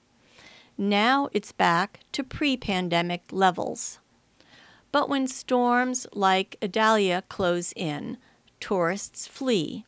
Now 0.76 1.28
it's 1.32 1.52
back 1.52 2.00
to 2.12 2.24
pre 2.24 2.56
pandemic 2.56 3.22
levels. 3.30 3.98
But 4.92 5.08
when 5.08 5.26
storms 5.28 6.06
like 6.12 6.56
Idalia 6.62 7.22
close 7.28 7.72
in, 7.76 8.18
tourists 8.60 9.26
flee, 9.26 9.84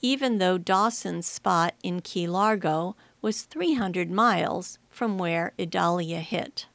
even 0.00 0.38
though 0.38 0.56
Dawson's 0.56 1.26
spot 1.26 1.74
in 1.82 2.00
Key 2.00 2.26
Largo 2.26 2.96
was 3.20 3.42
300 3.42 4.10
miles 4.10 4.78
from 4.88 5.18
where 5.18 5.52
Idalia 5.58 6.20
hit. 6.20 6.66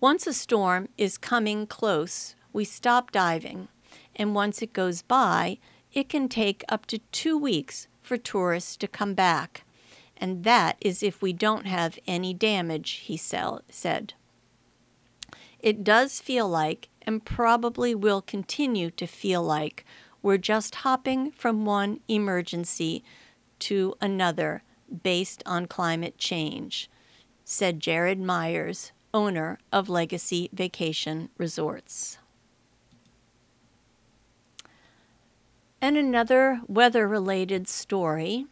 Once 0.00 0.26
a 0.26 0.32
storm 0.32 0.88
is 0.96 1.18
coming 1.18 1.66
close, 1.66 2.34
we 2.52 2.64
stop 2.64 3.12
diving, 3.12 3.68
and 4.16 4.34
once 4.34 4.62
it 4.62 4.72
goes 4.72 5.02
by, 5.02 5.58
it 5.92 6.08
can 6.08 6.28
take 6.28 6.64
up 6.68 6.86
to 6.86 6.98
two 7.12 7.36
weeks 7.36 7.88
for 8.00 8.16
tourists 8.16 8.76
to 8.76 8.88
come 8.88 9.14
back 9.14 9.64
and 10.20 10.44
that 10.44 10.76
is 10.80 11.02
if 11.02 11.22
we 11.22 11.32
don't 11.32 11.66
have 11.66 11.98
any 12.06 12.34
damage, 12.34 12.90
he 13.06 13.16
said. 13.16 14.12
It 15.58 15.82
does 15.82 16.20
feel 16.20 16.48
like, 16.48 16.88
and 17.02 17.24
probably 17.24 17.94
will 17.94 18.20
continue 18.20 18.90
to 18.92 19.06
feel 19.06 19.42
like, 19.42 19.84
we're 20.22 20.36
just 20.36 20.76
hopping 20.76 21.30
from 21.30 21.64
one 21.64 22.00
emergency 22.06 23.02
to 23.60 23.94
another 24.00 24.62
based 25.02 25.42
on 25.46 25.66
climate 25.66 26.18
change, 26.18 26.90
said 27.44 27.80
Jared 27.80 28.20
Myers, 28.20 28.92
owner 29.14 29.58
of 29.72 29.88
Legacy 29.88 30.50
Vacation 30.52 31.30
Resorts. 31.38 32.18
And 35.82 35.96
another 35.96 36.60
weather 36.66 37.08
related 37.08 37.66
story 37.66 38.46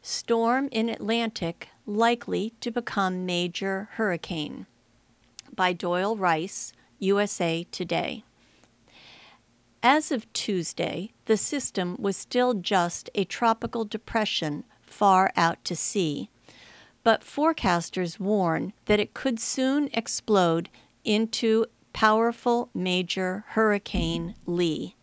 Storm 0.00 0.68
in 0.72 0.88
Atlantic 0.88 1.68
likely 1.86 2.54
to 2.60 2.70
become 2.70 3.26
major 3.26 3.88
hurricane 3.92 4.66
by 5.54 5.74
Doyle 5.74 6.16
Rice, 6.16 6.72
USA 6.98 7.64
Today. 7.70 8.24
As 9.82 10.10
of 10.10 10.32
Tuesday, 10.32 11.12
the 11.26 11.36
system 11.36 11.96
was 11.98 12.16
still 12.16 12.54
just 12.54 13.10
a 13.14 13.24
tropical 13.24 13.84
depression 13.84 14.64
far 14.80 15.30
out 15.36 15.62
to 15.66 15.76
sea, 15.76 16.30
but 17.04 17.22
forecasters 17.22 18.18
warn 18.18 18.72
that 18.86 18.98
it 18.98 19.12
could 19.12 19.38
soon 19.38 19.88
explode 19.92 20.70
into 21.04 21.66
powerful 21.92 22.70
major 22.74 23.44
hurricane 23.48 24.34
Lee. 24.46 24.96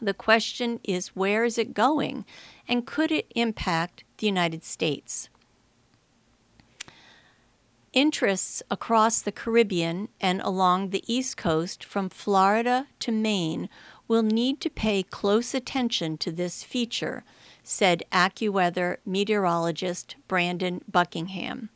The 0.00 0.14
question 0.14 0.80
is 0.84 1.16
where 1.16 1.44
is 1.44 1.58
it 1.58 1.74
going 1.74 2.24
and 2.68 2.86
could 2.86 3.10
it 3.10 3.30
impact 3.34 4.04
the 4.18 4.26
United 4.26 4.64
States? 4.64 5.28
Interests 7.92 8.62
across 8.70 9.20
the 9.20 9.32
Caribbean 9.32 10.08
and 10.20 10.40
along 10.42 10.90
the 10.90 11.02
East 11.12 11.36
Coast 11.36 11.82
from 11.82 12.08
Florida 12.08 12.86
to 13.00 13.10
Maine 13.10 13.68
will 14.06 14.22
need 14.22 14.60
to 14.60 14.70
pay 14.70 15.02
close 15.02 15.54
attention 15.54 16.16
to 16.18 16.30
this 16.30 16.62
feature, 16.62 17.24
said 17.62 18.02
AccuWeather 18.12 18.98
meteorologist 19.04 20.16
Brandon 20.28 20.82
Buckingham. 20.90 21.70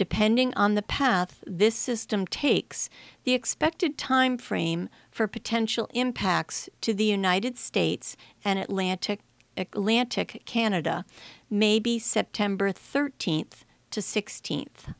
Depending 0.00 0.54
on 0.54 0.76
the 0.76 0.82
path 0.82 1.44
this 1.46 1.74
system 1.74 2.26
takes, 2.26 2.88
the 3.24 3.34
expected 3.34 3.98
time 3.98 4.38
frame 4.38 4.88
for 5.10 5.26
potential 5.26 5.90
impacts 5.92 6.70
to 6.80 6.94
the 6.94 7.04
United 7.04 7.58
States 7.58 8.16
and 8.42 8.58
Atlantic, 8.58 9.20
Atlantic 9.58 10.40
Canada 10.46 11.04
may 11.50 11.78
be 11.78 11.98
September 11.98 12.72
13th 12.72 13.64
to 13.90 14.00
16th. 14.00 14.94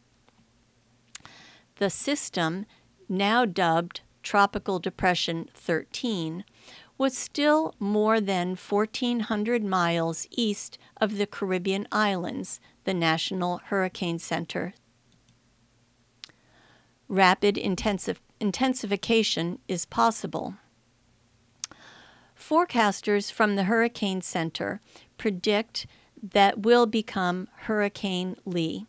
The 1.76 1.88
system, 1.88 2.66
now 3.08 3.46
dubbed 3.46 4.02
Tropical 4.22 4.78
Depression 4.80 5.48
13, 5.54 6.44
was 6.98 7.16
still 7.16 7.74
more 7.78 8.20
than 8.20 8.50
1,400 8.50 9.64
miles 9.64 10.28
east 10.30 10.76
of 11.00 11.16
the 11.16 11.26
Caribbean 11.26 11.88
islands, 11.90 12.60
the 12.84 12.92
National 12.92 13.62
Hurricane 13.64 14.18
Center 14.18 14.74
rapid 17.10 17.58
intensification 17.58 19.58
is 19.66 19.84
possible. 19.84 20.54
Forecasters 22.38 23.30
from 23.30 23.56
the 23.56 23.64
Hurricane 23.64 24.22
Center 24.22 24.80
predict 25.18 25.86
that 26.22 26.60
will 26.60 26.86
become 26.86 27.48
Hurricane 27.62 28.36
Lee. 28.44 28.86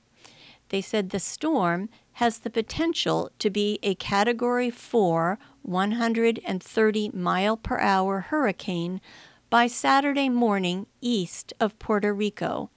They 0.69 0.81
said 0.81 1.09
the 1.09 1.19
storm 1.19 1.89
has 2.13 2.39
the 2.39 2.49
potential 2.49 3.31
to 3.39 3.49
be 3.49 3.79
a 3.81 3.95
Category 3.95 4.69
4, 4.69 5.39
130 5.63 7.09
mile 7.13 7.57
per 7.57 7.79
hour 7.79 8.19
hurricane 8.19 9.01
by 9.49 9.67
Saturday 9.67 10.29
morning 10.29 10.85
east 11.01 11.53
of 11.59 11.77
Puerto 11.79 12.13
Rico 12.13 12.69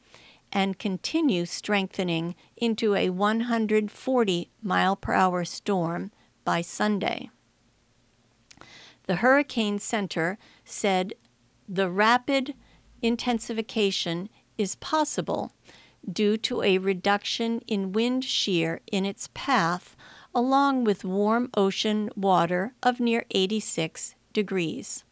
and 0.55 0.79
continue 0.79 1.45
strengthening 1.45 2.37
into 2.57 2.95
a 2.95 3.11
140 3.11 4.51
mile 4.63 4.97
per 4.97 5.13
hour 5.13 5.45
storm 5.45 6.13
by 6.45 6.63
Sunday. 6.63 7.29
The 9.07 9.17
Hurricane 9.17 9.81
Center 9.81 10.39
said 10.65 11.13
the 11.69 11.91
rapid 11.91 12.55
intensification 13.03 14.31
is 14.57 14.77
possible 14.77 15.53
due 16.11 16.37
to 16.37 16.63
a 16.63 16.79
reduction 16.79 17.61
in 17.67 17.93
wind 17.93 18.25
shear 18.25 18.81
in 18.93 19.05
its 19.05 19.29
path, 19.35 19.97
along 20.35 20.85
with 20.85 21.05
warm 21.05 21.51
ocean 21.57 22.11
water 22.15 22.75
of 22.83 23.01
near 23.01 23.25
86 23.31 24.15
degrees. 24.33 25.05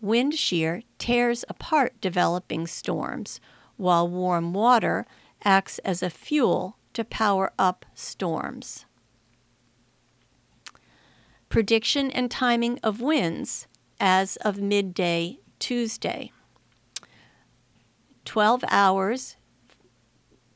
Wind 0.00 0.34
shear 0.34 0.82
tears 0.98 1.44
apart 1.48 2.00
developing 2.00 2.66
storms, 2.66 3.40
while 3.80 4.06
warm 4.06 4.52
water 4.52 5.06
acts 5.42 5.78
as 5.80 6.02
a 6.02 6.10
fuel 6.10 6.76
to 6.92 7.02
power 7.02 7.52
up 7.58 7.86
storms. 7.94 8.84
Prediction 11.48 12.10
and 12.10 12.30
timing 12.30 12.78
of 12.82 13.00
winds 13.00 13.66
as 13.98 14.36
of 14.36 14.58
midday 14.58 15.38
Tuesday. 15.58 16.30
12 18.24 18.64
hours 18.68 19.36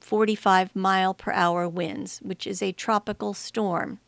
45 0.00 0.76
mile 0.76 1.14
per 1.14 1.32
hour 1.32 1.66
winds, 1.66 2.18
which 2.18 2.46
is 2.46 2.60
a 2.60 2.72
tropical 2.72 3.32
storm. 3.32 4.00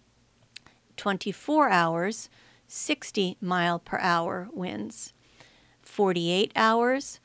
24 0.98 1.70
hours, 1.70 2.28
60 2.68 3.38
mile 3.40 3.78
per 3.78 3.98
hour 3.98 4.48
winds. 4.52 5.14
48 5.80 6.52
hours, 6.54 7.18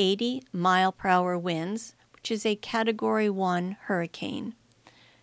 80 0.00 0.42
mile 0.50 0.92
per 0.92 1.08
hour 1.08 1.36
winds, 1.36 1.94
which 2.14 2.30
is 2.30 2.46
a 2.46 2.56
category 2.56 3.28
1 3.28 3.76
hurricane. 3.82 4.54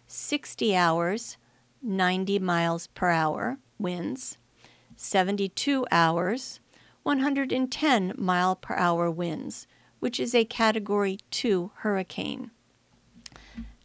60 0.05 0.75
hours, 0.75 1.38
90 1.82 2.38
miles 2.38 2.86
per 2.86 3.09
hour 3.09 3.57
winds. 3.80 4.38
72 4.95 5.88
hours, 5.91 6.59
110 7.01 8.13
mile 8.19 8.55
per 8.55 8.75
hour 8.75 9.09
winds, 9.09 9.65
which 9.99 10.19
is 10.19 10.36
a 10.36 10.45
category 10.45 11.17
2 11.32 11.71
hurricane. 11.78 12.51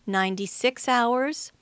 96 0.07 0.89
hours, 0.89 1.53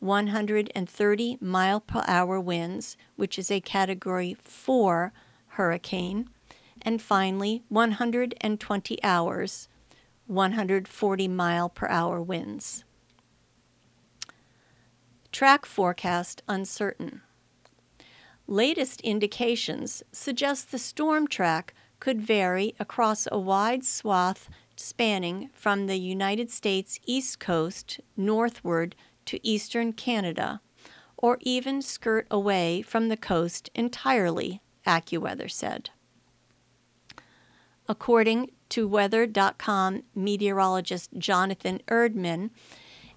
130 0.00 1.38
mile 1.40 1.80
per 1.80 2.04
hour 2.06 2.38
winds, 2.38 2.98
which 3.16 3.38
is 3.38 3.50
a 3.50 3.62
category 3.62 4.36
4 4.38 5.10
hurricane, 5.56 6.28
and 6.84 7.00
finally 7.00 7.62
120 7.68 9.02
hours, 9.02 9.68
140 10.26 11.28
mile 11.28 11.68
per 11.68 11.86
hour 11.88 12.20
winds. 12.20 12.84
Track 15.32 15.66
forecast 15.66 16.42
uncertain. 16.48 17.22
Latest 18.46 19.00
indications 19.00 20.02
suggest 20.12 20.70
the 20.70 20.78
storm 20.78 21.26
track 21.26 21.74
could 21.98 22.20
vary 22.20 22.74
across 22.78 23.26
a 23.32 23.38
wide 23.38 23.84
swath 23.84 24.50
spanning 24.76 25.48
from 25.52 25.86
the 25.86 25.96
United 25.96 26.50
States 26.50 27.00
East 27.06 27.40
Coast 27.40 28.00
northward 28.16 28.94
to 29.24 29.44
eastern 29.46 29.92
Canada, 29.92 30.60
or 31.16 31.38
even 31.40 31.80
skirt 31.80 32.26
away 32.30 32.82
from 32.82 33.08
the 33.08 33.16
coast 33.16 33.70
entirely, 33.74 34.60
AccuWeather 34.86 35.50
said. 35.50 35.90
According 37.88 38.50
to 38.70 38.88
Weather.com 38.88 40.02
meteorologist 40.14 41.10
Jonathan 41.18 41.80
Erdman, 41.88 42.50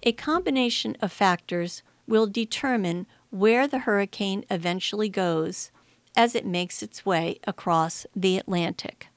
a 0.02 0.12
combination 0.12 0.96
of 1.00 1.10
factors 1.10 1.82
will 2.06 2.26
determine 2.26 3.06
where 3.30 3.66
the 3.66 3.80
hurricane 3.80 4.44
eventually 4.50 5.08
goes 5.08 5.70
as 6.16 6.34
it 6.34 6.46
makes 6.46 6.82
its 6.82 7.06
way 7.06 7.38
across 7.46 8.06
the 8.14 8.38
Atlantic. 8.38 9.08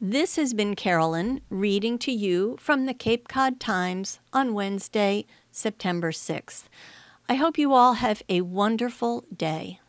This 0.00 0.36
has 0.36 0.52
been 0.52 0.76
Carolyn 0.76 1.40
reading 1.48 1.98
to 2.00 2.12
you 2.12 2.56
from 2.60 2.84
the 2.84 2.94
Cape 2.94 3.28
Cod 3.28 3.58
Times 3.58 4.20
on 4.32 4.52
Wednesday, 4.52 5.24
September 5.50 6.12
6th. 6.12 6.64
I 7.28 7.34
hope 7.36 7.56
you 7.56 7.72
all 7.72 7.94
have 7.94 8.22
a 8.28 8.42
wonderful 8.42 9.24
day. 9.34 9.80